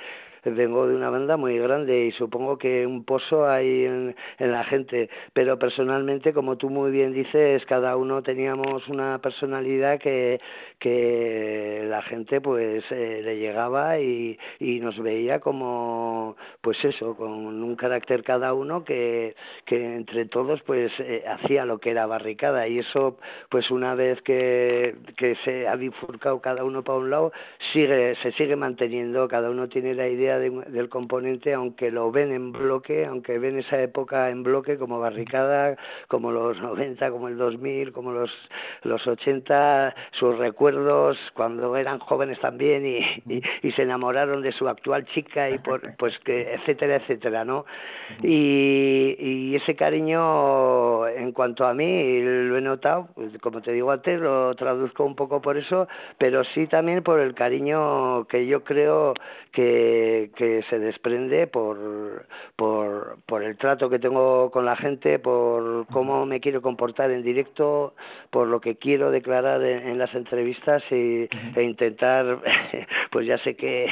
[0.50, 4.64] vengo de una banda muy grande y supongo que un pozo hay en, en, la
[4.64, 10.40] gente, pero personalmente, como tú muy bien dices, cada uno teníamos una personalidad que,
[10.78, 17.30] que la gente pues eh, le llegaba y, y nos veía como, pues eso, con
[17.62, 22.66] un carácter cada uno que, que entre todos pues eh, hacía lo que era barricada.
[22.66, 27.32] Y eso pues una vez que, que se ha bifurcado cada uno para un lado,
[27.72, 32.32] sigue, se sigue manteniendo, cada uno tiene la idea de, del componente, aunque lo ven
[32.32, 35.76] en bloque, aunque ven esa época en bloque como Barricada,
[36.08, 38.30] como los 90, como el 2000, como los,
[38.82, 44.68] los 80, sus recuerdos cuando eran jóvenes también y, y, y se enamoraron de su
[44.68, 47.64] actual chica y por, pues que, etcétera, etcétera, ¿no?
[48.22, 53.90] Y, y ese cariño, en cuanto a mí, lo he notado, pues, como te digo
[53.90, 58.64] antes, lo traduzco un poco por eso, pero sí también por el cariño que yo
[58.64, 59.14] creo
[59.52, 65.86] que, que se desprende por, por, por el trato que tengo con la gente, por
[65.88, 67.94] cómo me quiero comportar en directo,
[68.30, 72.38] por lo que quiero declarar en, en las entrevistas y, e intentar,
[73.10, 73.86] pues ya sé que,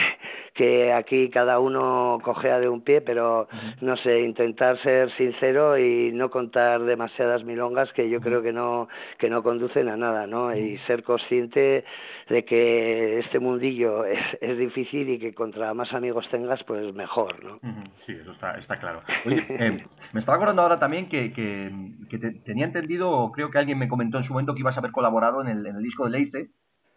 [0.60, 3.48] que aquí cada uno cogea de un pie, pero
[3.80, 8.86] no sé, intentar ser sincero y no contar demasiadas milongas que yo creo que no
[9.16, 10.54] que no conducen a nada, ¿no?
[10.54, 11.82] Y ser consciente
[12.28, 17.42] de que este mundillo es, es difícil y que contra más amigos tengas, pues mejor,
[17.42, 17.58] ¿no?
[18.04, 19.00] Sí, eso está, está claro.
[19.24, 21.70] Oye, eh, me estaba acordando ahora también que, que,
[22.10, 24.92] que tenía entendido, creo que alguien me comentó en su momento que ibas a haber
[24.92, 26.50] colaborado en el, en el disco de Leite,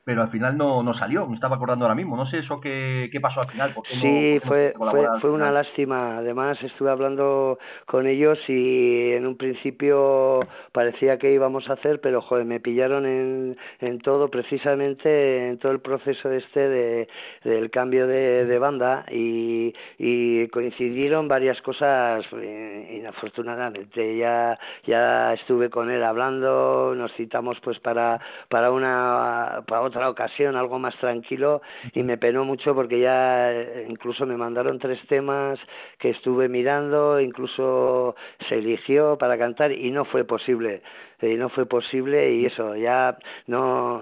[0.05, 3.09] pero al final no, no salió, me estaba acordando ahora mismo, no sé eso qué,
[3.11, 3.73] qué pasó al final.
[3.73, 9.25] ¿por qué sí, fue, fue, fue una lástima, además estuve hablando con ellos y en
[9.25, 10.41] un principio
[10.73, 15.71] parecía que íbamos a hacer, pero joder, me pillaron en, en todo, precisamente en todo
[15.71, 17.07] el proceso este de,
[17.45, 25.69] del cambio de, de banda y, y coincidieron varias cosas eh, inafortunadamente, ya, ya estuve
[25.69, 31.61] con él hablando, nos citamos pues para, para una, para otra ocasión, algo más tranquilo,
[31.93, 35.59] y me penó mucho porque ya eh, incluso me mandaron tres temas
[35.99, 38.15] que estuve mirando, incluso
[38.47, 40.81] se eligió para cantar y no fue posible
[41.21, 44.01] y no fue posible y eso ya no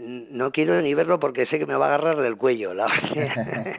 [0.00, 2.86] no quiero ni verlo porque sé que me va a agarrar del cuello la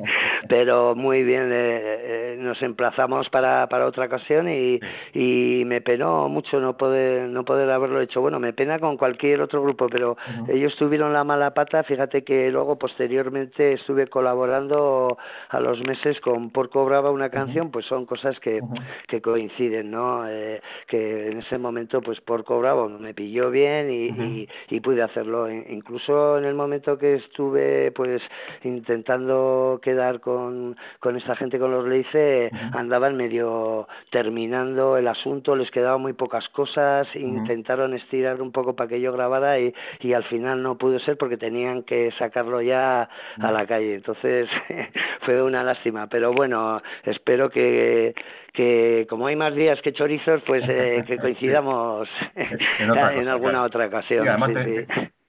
[0.50, 4.80] pero muy bien eh, eh, nos emplazamos para para otra ocasión y
[5.14, 8.22] y me penó mucho no poder no poder haberlo hecho.
[8.22, 11.84] Bueno me pena con cualquier otro grupo pero ellos tuvieron la mala pata.
[11.84, 15.18] Fíjate que luego posteriormente estuve colaborando
[15.50, 18.62] a los meses con Porco Brava una canción pues son cosas que
[19.08, 24.48] que coinciden no eh, que en ese momento pues Porco Brava me pilló bien y,
[24.70, 25.50] y, pude hacerlo.
[25.50, 28.22] Incluso en el momento que estuve pues
[28.64, 35.72] intentando quedar con, con esta gente con los Leice, andaban medio terminando el asunto, les
[35.72, 40.24] quedaban muy pocas cosas, intentaron estirar un poco para que yo grabara y, y al
[40.26, 43.08] final no pudo ser porque tenían que sacarlo ya
[43.40, 43.96] a la calle.
[43.96, 44.50] Entonces
[45.22, 48.14] fue una lástima, pero bueno, espero que
[48.54, 54.26] que como hay más días que chorizos, pues eh, que coincidamos en, alguna otra ocasión.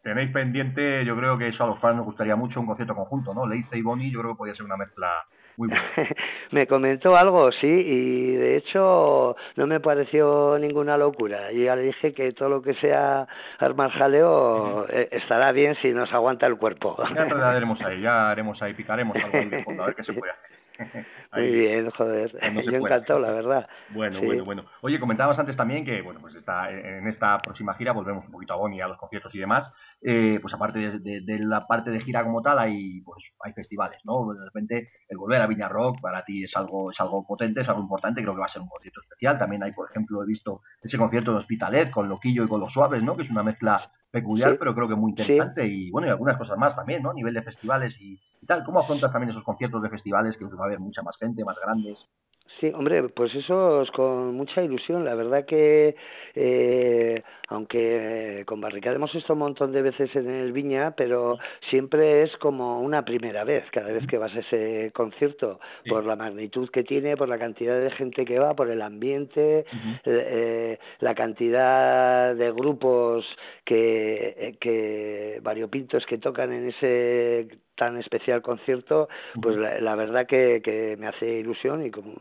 [0.05, 3.33] Tenéis pendiente, yo creo que eso a los fans nos gustaría mucho, un concierto conjunto,
[3.35, 3.47] ¿no?
[3.47, 5.25] Leice y Bonnie, yo creo que podría ser una mezcla
[5.57, 5.83] muy buena.
[6.53, 11.51] me comentó algo, sí, y de hecho no me pareció ninguna locura.
[11.53, 13.27] Yo ya le dije que todo lo que sea
[13.59, 16.97] armar jaleo eh, estará bien si nos aguanta el cuerpo.
[17.15, 20.13] Ya haremos ahí, ya haremos ahí, picaremos algo ahí de fondo, a ver qué se
[20.13, 20.55] puede hacer.
[21.33, 22.33] Muy bien, joder.
[22.65, 23.69] Yo encantado, la verdad.
[23.91, 24.65] Bueno, bueno, bueno.
[24.81, 28.55] Oye, comentábamos antes también que, bueno, pues está en esta próxima gira volvemos un poquito
[28.55, 29.73] a Boni, a los conciertos y demás.
[30.07, 33.99] Eh, pues aparte de, de, la parte de gira como tal, hay pues hay festivales,
[34.05, 34.35] ¿no?
[34.35, 37.69] De repente el volver a Viña Rock para ti es algo es algo potente, es
[37.71, 39.39] algo importante, creo que va a ser un concierto especial.
[39.39, 42.71] También hay, por ejemplo, he visto ese concierto de Hospitalet con Loquillo y con Los
[42.75, 43.17] Suaves, ¿no?
[43.17, 46.59] Que es una mezcla peculiar, pero creo que muy interesante y bueno, y algunas cosas
[46.59, 47.11] más también, ¿no?
[47.11, 48.63] A nivel de festivales y, y, tal.
[48.63, 51.57] ¿Cómo afrontas también esos conciertos de festivales que va a haber mucha más gente, más
[51.65, 51.97] grandes?
[52.61, 55.05] Sí, hombre, pues eso es con mucha ilusión.
[55.05, 55.97] La verdad que,
[56.35, 57.23] eh,
[57.55, 61.39] aunque con Barricada hemos estado un montón de veces en el Viña, pero
[61.71, 66.17] siempre es como una primera vez, cada vez que vas a ese concierto, por la
[66.17, 69.65] magnitud que tiene, por la cantidad de gente que va, por el ambiente, eh,
[70.05, 73.25] eh, la cantidad de grupos
[73.65, 79.09] que, que variopintos que tocan en ese tan especial concierto,
[79.41, 82.15] pues la, la verdad que, que, me hace ilusión y como,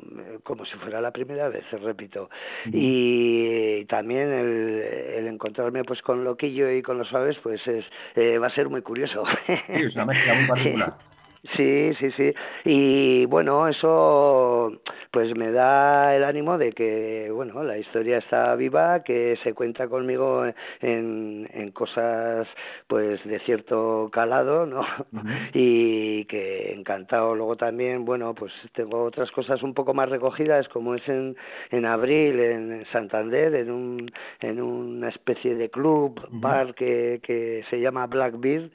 [0.43, 2.29] como, si fuera la primera vez, repito.
[2.65, 8.37] Y también el, el, encontrarme pues con Loquillo y con los suaves, pues es, eh,
[8.37, 9.23] va a ser muy curioso.
[9.47, 11.12] Sí, es una mezcla muy particular.
[11.57, 12.33] Sí, sí, sí.
[12.63, 14.71] Y bueno, eso
[15.11, 19.87] pues me da el ánimo de que, bueno, la historia está viva, que se cuenta
[19.87, 20.45] conmigo
[20.81, 22.47] en, en cosas
[22.87, 24.83] pues de cierto calado, ¿no?
[25.53, 27.35] Y que encantado.
[27.35, 31.35] Luego también, bueno, pues tengo otras cosas un poco más recogidas, como es en,
[31.71, 37.79] en abril en Santander, en un en una especie de club, bar que, que se
[37.81, 38.69] llama Blackbeard,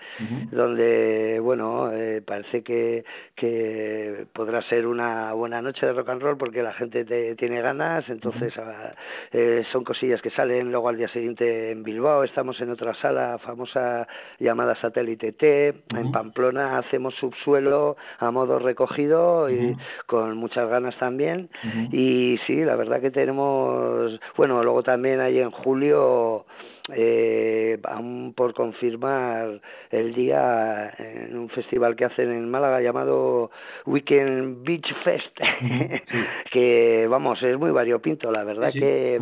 [0.51, 6.37] donde, bueno, eh, parece que, que podrá ser una buena noche de rock and roll
[6.39, 8.93] porque la gente te, tiene ganas, entonces ah,
[9.33, 13.39] eh, son cosillas que salen luego al día siguiente en Bilbao, estamos en otra sala
[13.39, 14.07] famosa
[14.39, 21.49] llamada Satélite T, en Pamplona hacemos subsuelo a modo recogido y con muchas ganas también.
[21.93, 26.47] Y sí, la verdad que tenemos, bueno, luego también hay en julio
[26.95, 33.51] eh, aún por confirmar el día en un festival que hacen en Málaga llamado
[33.87, 35.39] Weekend Beach Fest,
[36.53, 39.19] que vamos, es muy variopinto, la verdad que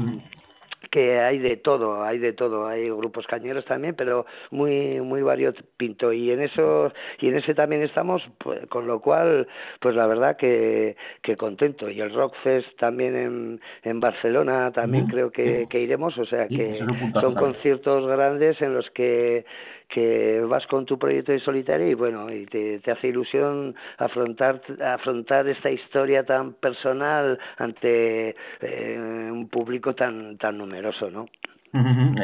[0.97, 6.11] que hay de todo, hay de todo, hay grupos cañeros también, pero muy muy variopinto
[6.11, 6.91] y en eso
[7.21, 9.47] y en ese también estamos, pues, con lo cual,
[9.79, 11.91] pues la verdad que, que contento.
[11.91, 16.81] Y el Rockfest también en, en Barcelona también creo que, que iremos, o sea que
[17.21, 19.45] son conciertos grandes en los que
[19.89, 24.61] que vas con tu proyecto de solitario y bueno, y te, te hace ilusión afrontar
[24.83, 28.99] afrontar esta historia tan personal ante eh,
[29.31, 31.27] un público tan tan numeroso, ¿no?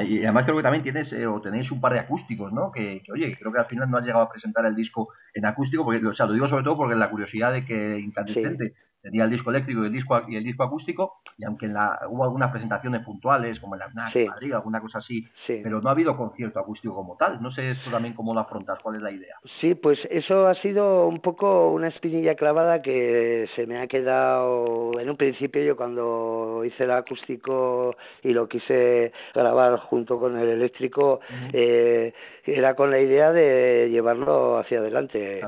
[0.06, 2.72] Y además creo que también tienes eh, o tenéis un par de acústicos, ¿no?
[2.72, 5.84] Que, oye, creo que al final no has llegado a presentar el disco en acústico,
[5.84, 8.72] porque o sea, lo digo sobre todo porque la curiosidad de que Incandescente
[9.02, 12.00] tenía el disco eléctrico y el disco, y el disco acústico, y aunque en la,
[12.08, 15.92] hubo algunas presentaciones puntuales, como en la FNAC, Madrid, alguna cosa así, pero no ha
[15.92, 17.42] habido concierto acústico como tal.
[17.42, 19.34] No sé esto también cómo lo afrontas, cuál es la idea.
[19.60, 24.98] Sí, pues eso ha sido un poco una espinilla clavada que se me ha quedado
[24.98, 25.62] en un principio.
[25.62, 31.20] Yo cuando hice el acústico y lo quise grabar junto con el eléctrico,
[31.52, 32.12] eh,
[32.44, 35.42] era con la idea de llevarlo hacia adelante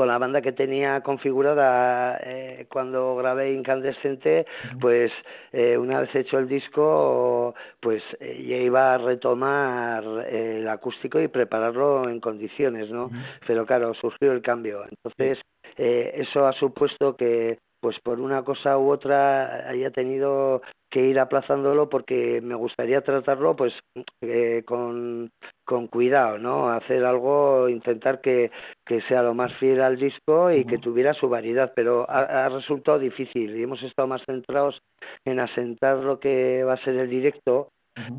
[0.00, 4.46] con la banda que tenía configurada eh, cuando grabé Incandescente,
[4.80, 5.12] pues
[5.52, 11.28] eh, una vez hecho el disco, pues eh, ya iba a retomar el acústico y
[11.28, 13.10] prepararlo en condiciones, ¿no?
[13.46, 14.86] Pero claro, surgió el cambio.
[14.88, 15.38] Entonces,
[15.76, 21.88] eso ha supuesto que pues por una cosa u otra haya tenido que ir aplazándolo
[21.88, 23.72] porque me gustaría tratarlo pues
[24.20, 25.30] eh, con,
[25.64, 26.70] con cuidado, ¿no?
[26.70, 28.50] Hacer algo, intentar que,
[28.84, 32.98] que sea lo más fiel al disco y que tuviera su variedad, pero ha, resultado
[32.98, 34.80] difícil y hemos estado más centrados
[35.24, 37.68] en asentar lo que va a ser el directo,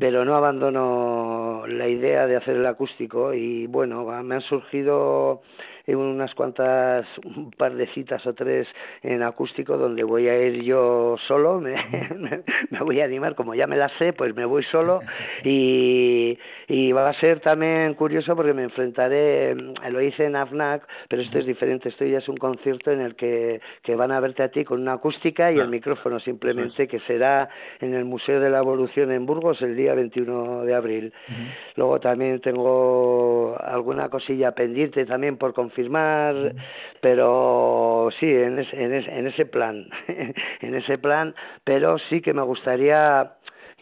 [0.00, 5.42] pero no abandono la idea de hacer el acústico y bueno, me han surgido
[5.88, 8.66] unas cuantas, un par de citas o tres
[9.02, 11.74] en acústico donde voy a ir yo solo, me,
[12.70, 15.00] me, voy a animar, como ya me las sé, pues me voy solo.
[15.44, 21.22] Y, y va a ser también curioso porque me enfrentaré, lo hice en AFNAC, pero
[21.22, 24.42] esto es diferente, esto ya es un concierto en el que, que van a verte
[24.42, 27.48] a ti con una acústica y el micrófono simplemente, que será
[27.80, 31.12] en el Museo de la Evolución en Burgos el día 21 de abril.
[31.76, 35.71] Luego también tengo alguna cosilla pendiente también por confirmar,
[37.00, 39.88] pero sí, en, en, en ese plan,
[40.60, 43.32] en ese plan, pero sí que me gustaría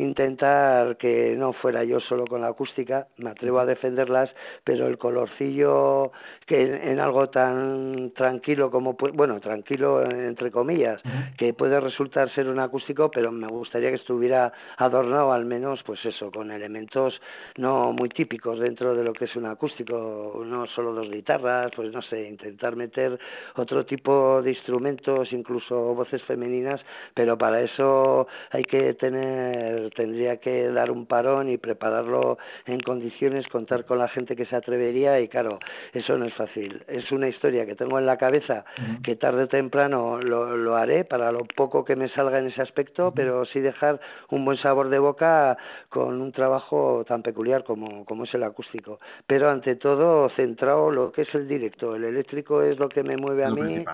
[0.01, 4.31] intentar que no fuera yo solo con la acústica, me atrevo a defenderlas,
[4.65, 6.13] pero el colorcillo
[6.47, 11.01] que en, algo tan tranquilo como, bueno, tranquilo entre comillas,
[11.37, 16.05] que puede resultar ser un acústico, pero me gustaría que estuviera adornado al menos, pues
[16.05, 17.15] eso, con elementos
[17.57, 21.93] no muy típicos dentro de lo que es un acústico, no solo dos guitarras, pues
[21.93, 23.19] no sé, intentar meter
[23.57, 26.81] otro tipo de instrumentos, incluso voces femeninas,
[27.15, 33.47] pero para eso hay que tener tendría que dar un parón y prepararlo en condiciones,
[33.49, 35.59] contar con la gente que se atrevería y claro,
[35.93, 36.83] eso no es fácil.
[36.89, 38.65] Es una historia que tengo en la cabeza
[39.03, 42.63] que tarde o temprano lo, lo, haré para lo poco que me salga en ese
[42.63, 45.57] aspecto, pero sí dejar un buen sabor de boca
[45.89, 49.01] con un trabajo tan peculiar como, como es el acústico.
[49.27, 51.97] Pero ante todo centrado lo que es el directo.
[51.97, 53.85] El eléctrico es lo que me mueve a mí,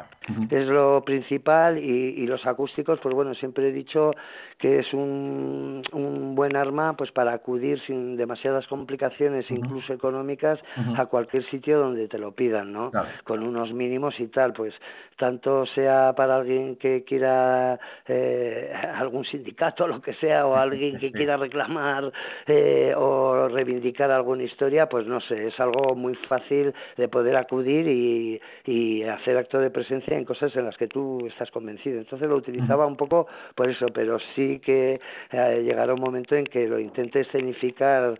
[0.51, 4.13] es lo principal y, y los acústicos, pues bueno, siempre he dicho
[4.59, 10.59] que es un, un buen arma pues para acudir sin demasiadas complicaciones, incluso económicas,
[10.97, 12.91] a cualquier sitio donde te lo pidan, ¿no?
[13.25, 14.75] Con unos mínimos y tal, pues
[15.17, 20.99] tanto sea para alguien que quiera eh, algún sindicato o lo que sea, o alguien
[20.99, 22.13] que quiera reclamar
[22.47, 27.87] eh, o reivindicar alguna historia, pues no sé, es algo muy fácil de poder acudir
[27.89, 31.99] y, y hacer acto de presencia en cosas en las que tú estás convencido.
[31.99, 36.45] Entonces lo utilizaba un poco por eso, pero sí que eh, llegará un momento en
[36.45, 38.17] que lo intente escenificar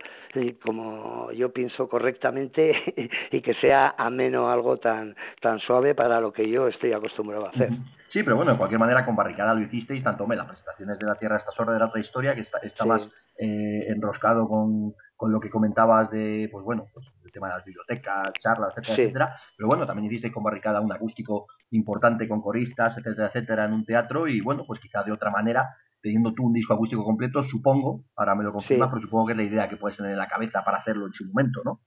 [0.63, 2.73] como yo pienso correctamente
[3.31, 7.49] y que sea ameno algo tan tan suave para lo que yo estoy acostumbrado a
[7.49, 7.69] hacer.
[8.11, 11.05] Sí, pero bueno, de cualquier manera con Barricada lo hicisteis, tanto me las presentaciones de
[11.05, 13.01] la Tierra esta sorda era otra historia que está, está más
[13.37, 17.65] eh, enroscado con, con lo que comentabas de, pues bueno, pues el tema de las
[17.65, 19.35] bibliotecas, charlas, etcétera, etcétera.
[19.57, 23.85] Pero bueno, también hicisteis con Barricada un acústico importante con coristas, etcétera, etcétera, en un
[23.85, 28.03] teatro y bueno, pues quizá de otra manera teniendo tú un disco acústico completo, supongo,
[28.15, 30.27] ahora me lo confirmas, pero supongo que es la idea que puedes tener en la
[30.27, 31.79] cabeza para hacerlo en su momento, ¿no?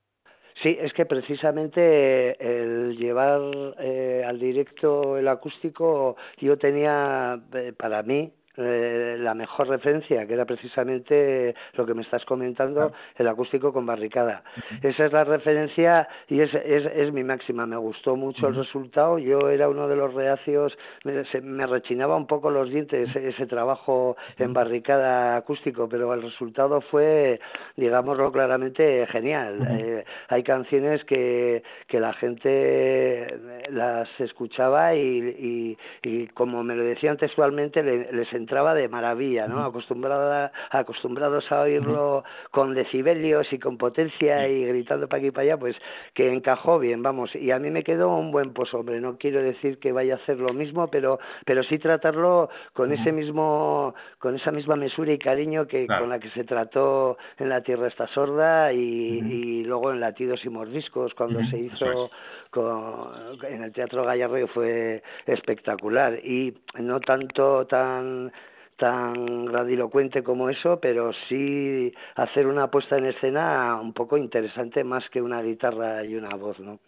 [0.63, 3.41] Sí, es que precisamente el llevar
[3.79, 10.35] eh, al directo el acústico, yo tenía, eh, para mí, eh, la mejor referencia, que
[10.35, 14.43] era precisamente lo que me estás comentando, el acústico con barricada.
[14.83, 17.65] Esa es la referencia y es, es, es mi máxima.
[17.67, 19.19] Me gustó mucho el resultado.
[19.19, 24.17] Yo era uno de los reacios, me, me rechinaba un poco los dientes ese, trabajo
[24.39, 27.41] en barricada acústico, pero el resultado fue,
[27.77, 29.59] digámoslo claramente, genial.
[29.71, 33.39] Eh, hay canciones que, que la gente
[33.71, 39.65] las escuchaba y, y, como me lo decían textualmente, les entraba de maravilla, ¿no?
[39.65, 45.43] Acostumbrada, acostumbrados a oírlo con decibelios y con potencia y gritando para aquí y para
[45.45, 45.77] allá, pues
[46.15, 47.35] que encajó bien, vamos.
[47.35, 50.39] Y a mí me quedó un buen hombre No quiero decir que vaya a hacer
[50.39, 55.67] lo mismo, pero, pero sí tratarlo con ese mismo, con esa misma mesura y cariño
[55.67, 60.45] que con la que se trató en La Tierra está sorda y, luego en Latidos
[60.45, 62.11] y Mordiscos cuando se hizo
[62.51, 66.15] con, en el Teatro Gallardo fue espectacular.
[66.25, 68.33] Y no tanto tan
[68.81, 75.05] tan grandilocuente como eso, pero sí hacer una puesta en escena un poco interesante más
[75.11, 76.81] que una guitarra y una voz, ¿no?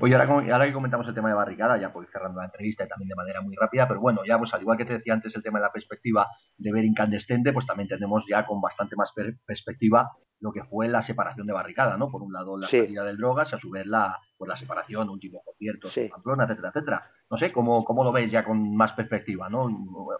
[0.00, 2.88] Oye, ahora, ahora que comentamos el tema de barricada, ya voy cerrando la entrevista y
[2.88, 5.34] también de manera muy rápida, pero bueno, ya pues al igual que te decía antes
[5.36, 6.26] el tema de la perspectiva
[6.56, 9.10] de ver incandescente, pues también tenemos ya con bastante más
[9.46, 10.10] perspectiva
[10.40, 12.10] lo que fue la separación de barricada, ¿no?
[12.10, 15.08] Por un lado la salida del drogas y a su vez la, pues la separación,
[15.08, 16.08] último concierto, sí.
[16.08, 17.06] Pamplona, etcétera, etcétera.
[17.30, 19.66] No sé, ¿cómo, ¿cómo lo ves ya con más perspectiva, no?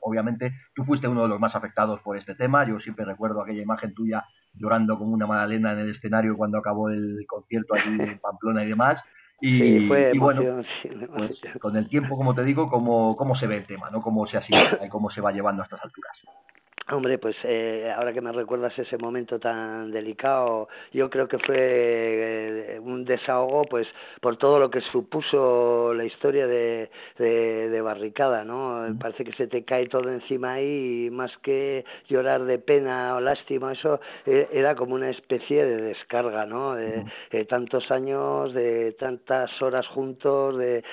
[0.02, 3.62] Obviamente tú fuiste uno de los más afectados por este tema, yo siempre recuerdo aquella
[3.62, 8.18] imagen tuya llorando como una magdalena en el escenario cuando acabó el concierto allí en
[8.20, 9.02] Pamplona y demás.
[9.38, 9.86] Y,
[10.18, 10.62] bueno,
[11.14, 14.00] pues, con el tiempo, como te digo, cómo, cómo se ve el tema, ¿no?
[14.00, 16.16] Cómo se asimila y cómo se va llevando a estas alturas.
[16.88, 21.56] Hombre, pues eh, ahora que me recuerdas ese momento tan delicado, yo creo que fue
[21.58, 23.88] eh, un desahogo, pues,
[24.20, 28.86] por todo lo que supuso la historia de, de, Barricada, ¿no?
[29.00, 33.20] Parece que se te cae todo encima ahí y más que llorar de pena o
[33.20, 36.76] lástima, eso eh, era como una especie de descarga, ¿no?
[36.76, 37.04] De,
[37.48, 40.84] tantos años, de tantas horas juntos, de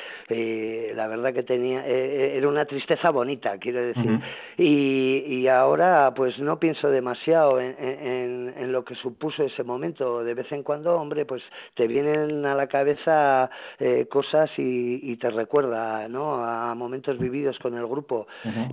[0.95, 4.19] la verdad que tenía, era una tristeza bonita, quiero decir.
[4.57, 5.82] y, y ahora
[6.15, 10.23] pues no pienso demasiado en, en, en, lo que supuso ese momento.
[10.23, 11.41] De vez en cuando, hombre, pues
[11.75, 16.43] te vienen a la cabeza eh, cosas y, y, te recuerda, ¿no?
[16.43, 18.27] A momentos vividos con el grupo.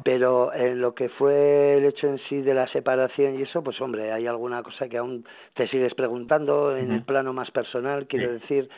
[0.05, 3.81] Pero en lo que fue el hecho en sí de la separación y eso, pues
[3.81, 8.33] hombre, hay alguna cosa que aún te sigues preguntando en el plano más personal, quiero
[8.33, 8.69] decir,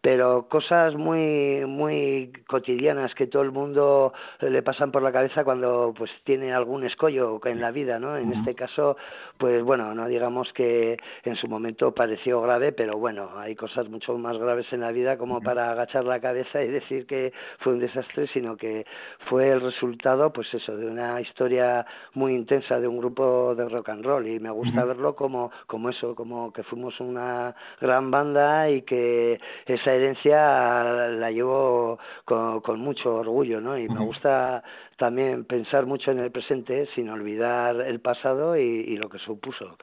[0.00, 5.94] pero cosas muy muy cotidianas que todo el mundo le pasan por la cabeza cuando
[5.96, 8.16] pues tiene algún escollo en la vida ¿no?
[8.16, 8.96] En este caso,
[9.38, 14.16] pues bueno, no digamos que en su momento pareció grave, pero bueno, hay cosas mucho
[14.18, 17.80] más graves en la vida como para agachar la cabeza y decir que fue un
[17.80, 18.86] desastre, sino que
[19.28, 23.88] fue el resultado, pues eso, de una historia muy intensa de un grupo de rock
[23.90, 24.26] and roll.
[24.26, 29.40] Y me gusta verlo como, como eso, como que fuimos una gran banda y que
[29.66, 33.76] esa herencia la llevo con, con mucho orgullo, ¿no?
[33.76, 34.62] Y me gusta
[35.02, 39.76] también pensar mucho en el presente sin olvidar el pasado y, lo que supuso.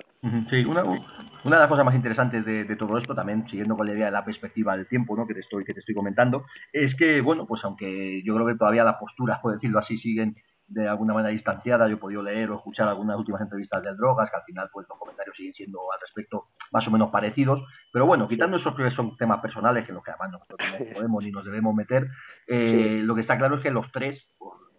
[0.49, 3.91] Sí, una, una de las cosas más interesantes de, todo esto, también siguiendo con la
[3.91, 5.27] idea de la perspectiva del tiempo ¿no?
[5.27, 8.55] que, te estoy, que te estoy comentando, es que, bueno, pues aunque yo creo que
[8.55, 10.37] todavía las posturas, por decirlo así, siguen
[10.69, 14.29] de alguna manera distanciada, yo he podido leer o escuchar algunas últimas entrevistas del Drogas,
[14.29, 17.59] que al final pues los comentarios siguen siendo al respecto más o menos parecidos,
[17.91, 21.23] pero bueno, quitando esos que son temas personales, que los que además nosotros no podemos
[21.25, 22.07] ni nos debemos meter,
[22.47, 24.17] eh, lo que está claro es que los tres,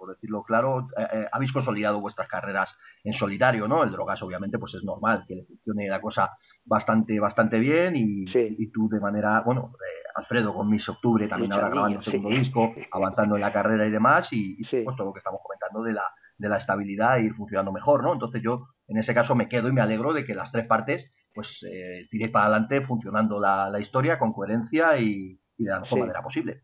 [0.01, 2.69] por decirlo claro, eh, eh, habéis consolidado vuestras carreras
[3.05, 3.85] en solitario, ¿no?
[3.85, 6.31] El Drogas, obviamente, pues es normal que le funcione la cosa
[6.65, 11.53] bastante bastante bien y, y tú de manera, bueno, eh, Alfredo con Miss Octubre también
[11.53, 15.07] ahora grabando el segundo disco, avanzando en la carrera y demás y, y pues todo
[15.07, 16.05] lo que estamos comentando de la
[16.39, 18.15] de la estabilidad e ir funcionando mejor, ¿no?
[18.15, 21.05] Entonces yo en ese caso me quedo y me alegro de que las tres partes
[21.35, 25.81] pues eh, tiréis para adelante funcionando la, la historia con coherencia y, y de la
[25.81, 26.63] mejor manera posible.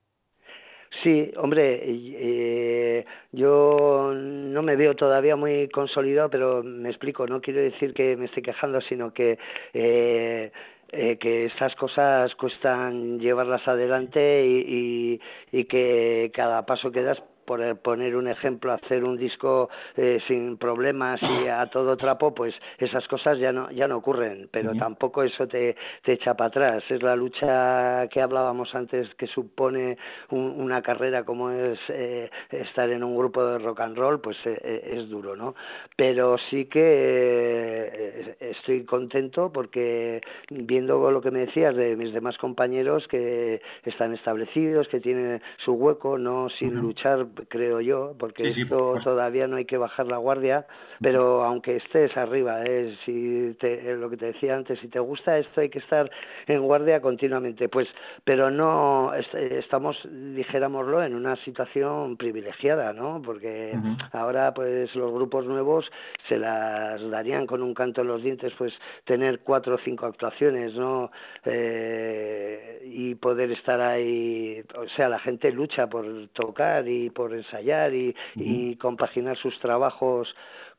[1.02, 7.60] Sí, hombre, eh, yo no me veo todavía muy consolidado, pero me explico, no quiero
[7.60, 9.38] decir que me esté quejando, sino que
[9.74, 10.50] eh,
[10.92, 15.20] eh, que estas cosas cuestan llevarlas adelante y,
[15.52, 20.18] y, y que cada paso que das por poner un ejemplo, hacer un disco eh,
[20.26, 24.74] sin problemas y a todo trapo, pues esas cosas ya no ya no ocurren, pero
[24.74, 26.84] tampoco eso te, te echa para atrás.
[26.90, 29.96] Es la lucha que hablábamos antes que supone
[30.30, 34.90] una carrera como es eh, estar en un grupo de rock and roll, pues eh,
[34.92, 35.54] es duro, ¿no?
[35.96, 40.20] Pero sí que estoy contento porque
[40.50, 45.72] viendo lo que me decías de mis demás compañeros que están establecidos, que tienen su
[45.74, 50.66] hueco, no sin luchar, creo yo, porque esto todavía no hay que bajar la guardia,
[51.00, 52.96] pero aunque estés arriba, ¿eh?
[53.04, 56.10] si te, lo que te decía antes, si te gusta esto hay que estar
[56.46, 57.88] en guardia continuamente, pues,
[58.24, 59.96] pero no estamos,
[60.34, 63.20] dijéramoslo, en una situación privilegiada, ¿no?
[63.24, 63.74] Porque
[64.12, 65.84] ahora, pues, los grupos nuevos
[66.28, 68.72] se las darían con un canto en los dientes, pues,
[69.04, 71.10] tener cuatro o cinco actuaciones, ¿no?
[71.44, 77.94] Eh, y poder estar ahí, o sea, la gente lucha por tocar y por ensayar
[77.94, 80.28] y, y compaginar sus trabajos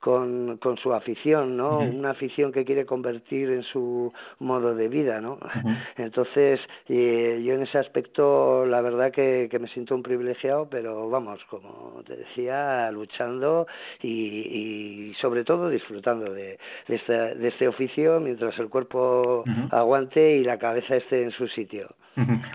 [0.08, 1.80] con, con su afición, ¿no?
[1.80, 5.38] Una afición que quiere convertir en su modo de vida, ¿no?
[5.98, 11.10] Entonces, eh, yo en ese aspecto, la verdad que, que me siento un privilegiado, pero
[11.10, 13.68] vamos, como te decía, luchando
[14.02, 20.38] y, y sobre todo disfrutando de, de, este, de este oficio mientras el cuerpo aguante
[20.38, 21.90] y la cabeza esté en su sitio.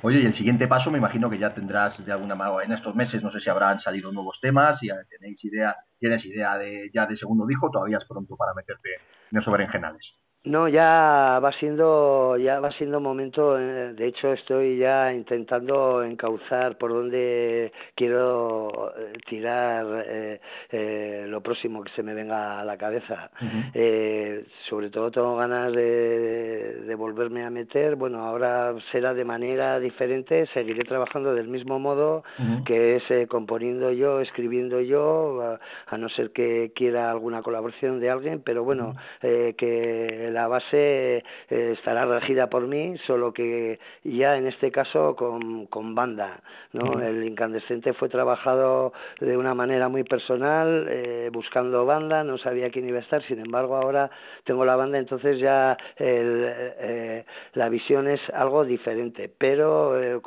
[0.00, 2.94] Oye, y el siguiente paso me imagino que ya tendrás de alguna manera en estos
[2.94, 7.06] meses, no sé si habrán salido nuevos temas, si tenéis idea, tienes idea de ya
[7.06, 8.88] de segundo disco, todavía es pronto para meterte
[9.30, 10.02] en esos berenjenales.
[10.44, 13.56] No, ya va siendo, ya va siendo momento.
[13.56, 20.40] Eh, de hecho, estoy ya intentando encauzar por dónde quiero eh, tirar eh,
[20.72, 23.30] eh, lo próximo que se me venga a la cabeza.
[23.72, 27.94] eh, sobre todo tengo ganas de, de, volverme a meter.
[27.94, 30.46] Bueno, ahora será de manera diferente.
[30.54, 32.24] Seguiré trabajando del mismo modo,
[32.66, 38.10] que es componiendo yo, escribiendo yo, a, a, no ser que quiera alguna colaboración de
[38.10, 38.42] alguien.
[38.44, 44.70] Pero bueno, que la base eh, estará regida por mí, solo que ya en este
[44.70, 46.40] caso con, con banda.
[46.72, 47.00] ¿no?
[47.00, 52.88] El incandescente fue trabajado de una manera muy personal, eh, buscando banda, no sabía quién
[52.88, 54.10] iba a estar, sin embargo ahora
[54.44, 57.24] tengo la banda, entonces ya el, eh,
[57.54, 60.20] la visión es algo diferente, pero eh,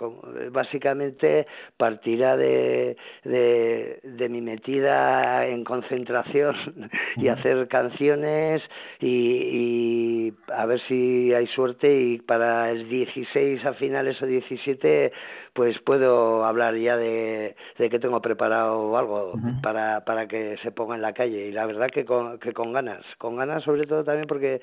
[0.51, 1.47] básicamente
[1.77, 6.55] partirá de, de, de mi metida en concentración
[7.17, 8.61] y hacer canciones
[8.99, 14.25] y, y y a ver si hay suerte y para el 16 a finales o
[14.25, 15.11] 17
[15.53, 19.33] pues puedo hablar ya de, de que tengo preparado algo
[19.63, 21.47] para, para que se ponga en la calle.
[21.47, 24.59] Y la verdad que con, que con ganas, con ganas sobre todo también porque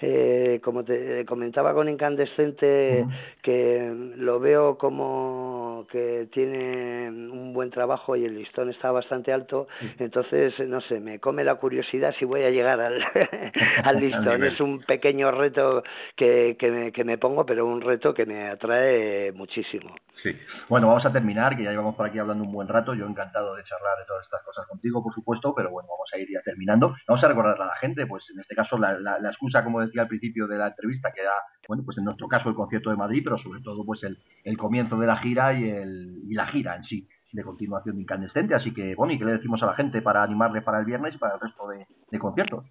[0.00, 3.04] eh, como te comentaba con Incandescente
[3.42, 9.66] que lo veo como que tiene un buen trabajo y el listón está bastante alto,
[9.98, 13.02] entonces no sé, me come la curiosidad si voy a llegar al,
[13.84, 15.82] al listón, es un pequeño reto
[16.16, 19.94] que, que, me, que me pongo, pero un reto que me atrae muchísimo.
[20.22, 20.32] Sí.
[20.68, 22.94] Bueno, vamos a terminar, que ya llevamos por aquí hablando un buen rato.
[22.94, 26.18] Yo encantado de charlar de todas estas cosas contigo, por supuesto, pero bueno, vamos a
[26.18, 26.94] ir ya terminando.
[27.06, 30.02] Vamos a recordarle a la gente, pues en este caso, la, la, excusa, como decía
[30.02, 31.34] al principio de la entrevista, que da,
[31.68, 34.56] bueno, pues en nuestro caso el concierto de Madrid, pero sobre todo pues el, el
[34.56, 38.54] comienzo de la gira y, el, y la gira en sí de continuación de incandescente.
[38.54, 41.18] Así que, Bonnie, ¿qué le decimos a la gente para animarle para el viernes y
[41.18, 42.64] para el resto de conciertos?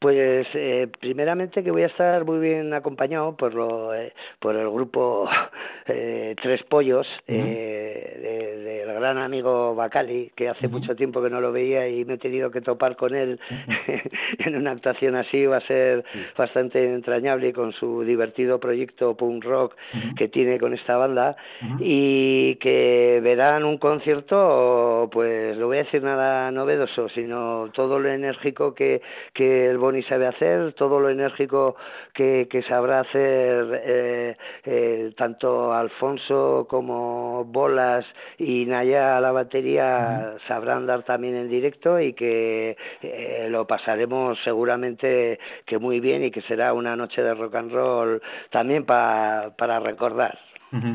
[0.00, 4.70] Pues eh, primeramente que voy a estar muy bien acompañado por lo, eh, por el
[4.70, 5.28] grupo
[5.88, 7.44] eh, Tres Pollos uh -huh.
[7.46, 10.72] eh, del de gran amigo Bacali que hace uh -huh.
[10.72, 13.54] mucho tiempo que no lo veía y me he tenido que topar con él uh
[13.90, 14.46] -huh.
[14.46, 16.02] en una actuación así va a ser
[16.34, 19.76] bastante entrañable y con su divertido proyecto punk rock
[20.16, 21.36] que tiene con esta banda
[21.78, 28.08] y que verán un concierto pues lo voy a decir nada novedoso sino todo lo
[28.08, 29.02] enérgico que,
[29.34, 31.74] que el Boni sabe hacer, todo lo enérgico
[32.14, 38.06] que, que sabrá hacer eh, eh, tanto Alfonso como Bolas
[38.38, 44.38] y Naya a la batería sabrán dar también en directo y que eh, lo pasaremos
[44.44, 49.50] seguramente que muy bien y que será una noche de rock and roll también pa,
[49.58, 50.49] para recordar.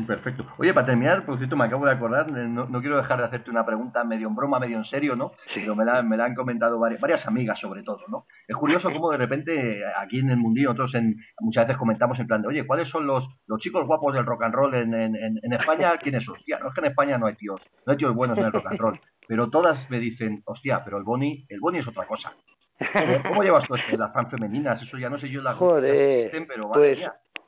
[0.06, 0.46] Perfecto.
[0.56, 3.50] Oye, para terminar, por cierto, me acabo de acordar, no, no, quiero dejar de hacerte
[3.50, 5.32] una pregunta medio en broma, medio en serio, ¿no?
[5.52, 5.60] Sí.
[5.60, 8.24] Pero me la, me la han comentado varias, varias, amigas, sobre todo, ¿no?
[8.48, 12.26] Es curioso cómo de repente aquí en el mundillo nosotros en, muchas veces comentamos en
[12.26, 15.14] plan de, oye, ¿cuáles son los, los chicos guapos del rock and roll en, en,
[15.14, 15.96] en España?
[16.00, 16.36] ¿Quiénes son?
[16.36, 18.52] Hostia, no es que en España no hay tíos, no hay tíos buenos en el
[18.52, 19.00] rock and roll.
[19.28, 22.32] Pero todas me dicen, hostia, pero el Boni, el Boni es otra cosa.
[23.28, 24.80] ¿Cómo, llevas tú las fans femeninas?
[24.82, 26.98] Eso ya no sé yo las Joder, pero pues,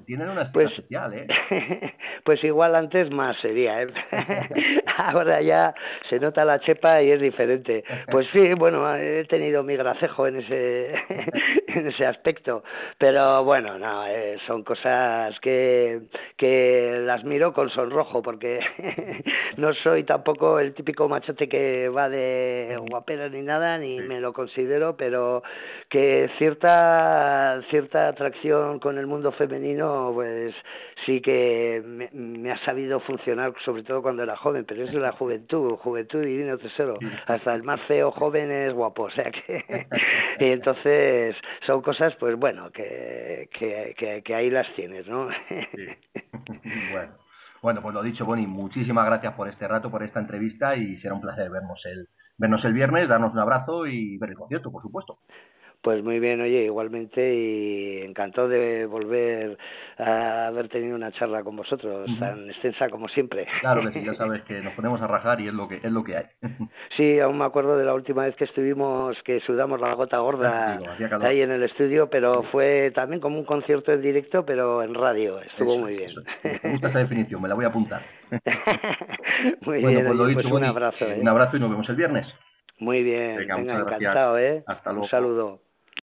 [0.07, 1.27] tienen una pues, especial, ¿eh?
[2.25, 3.89] pues igual antes más sería, ¿eh?
[4.97, 5.75] Ahora ya
[6.09, 7.85] se nota la chepa y es diferente.
[8.11, 10.95] Pues sí, bueno, he tenido mi gracejo en ese
[11.75, 12.63] en ese aspecto.
[12.99, 16.01] Pero bueno, no, eh, son cosas que,
[16.37, 18.61] que las miro con sonrojo, porque
[19.57, 24.33] no soy tampoco el típico machote que va de guapera ni nada, ni me lo
[24.33, 25.43] considero, pero
[25.89, 30.55] que cierta, cierta atracción con el mundo femenino, pues
[31.07, 35.13] sí que me, me ha sabido funcionar, sobre todo cuando era joven, pero es la
[35.13, 36.99] juventud, juventud divino tesoro.
[37.27, 39.87] Hasta el más feo joven es guapo, o sea que.
[40.41, 45.29] y entonces son cosas, pues bueno, que, que, que, ahí las tienes, ¿no?
[46.93, 47.13] bueno.
[47.61, 51.15] Bueno, pues lo dicho, Bonnie, muchísimas gracias por este rato, por esta entrevista y será
[51.15, 52.07] un placer vernos el,
[52.37, 55.19] vernos el viernes, darnos un abrazo y ver el concierto, por supuesto.
[55.81, 59.57] Pues muy bien, oye, igualmente y encantado de volver
[59.97, 63.47] a haber tenido una charla con vosotros, tan extensa como siempre.
[63.61, 65.93] Claro que sí, ya sabes que nos ponemos a rajar y es lo que es
[65.93, 66.25] lo que hay.
[66.97, 70.81] Sí, aún me acuerdo de la última vez que estuvimos, que sudamos la gota gorda
[71.21, 75.41] ahí en el estudio, pero fue también como un concierto en directo, pero en radio,
[75.41, 76.11] estuvo muy bien.
[76.43, 78.03] Me gusta esa definición, me la voy a apuntar.
[79.61, 81.05] muy bien, pues, pues un abrazo.
[81.05, 81.19] ¿eh?
[81.21, 82.27] Un abrazo y nos vemos el viernes.
[82.81, 84.65] Muy bien, venga, encantado, ¿eh?
[84.67, 85.05] Hasta luego.
[85.05, 85.68] Un saludo.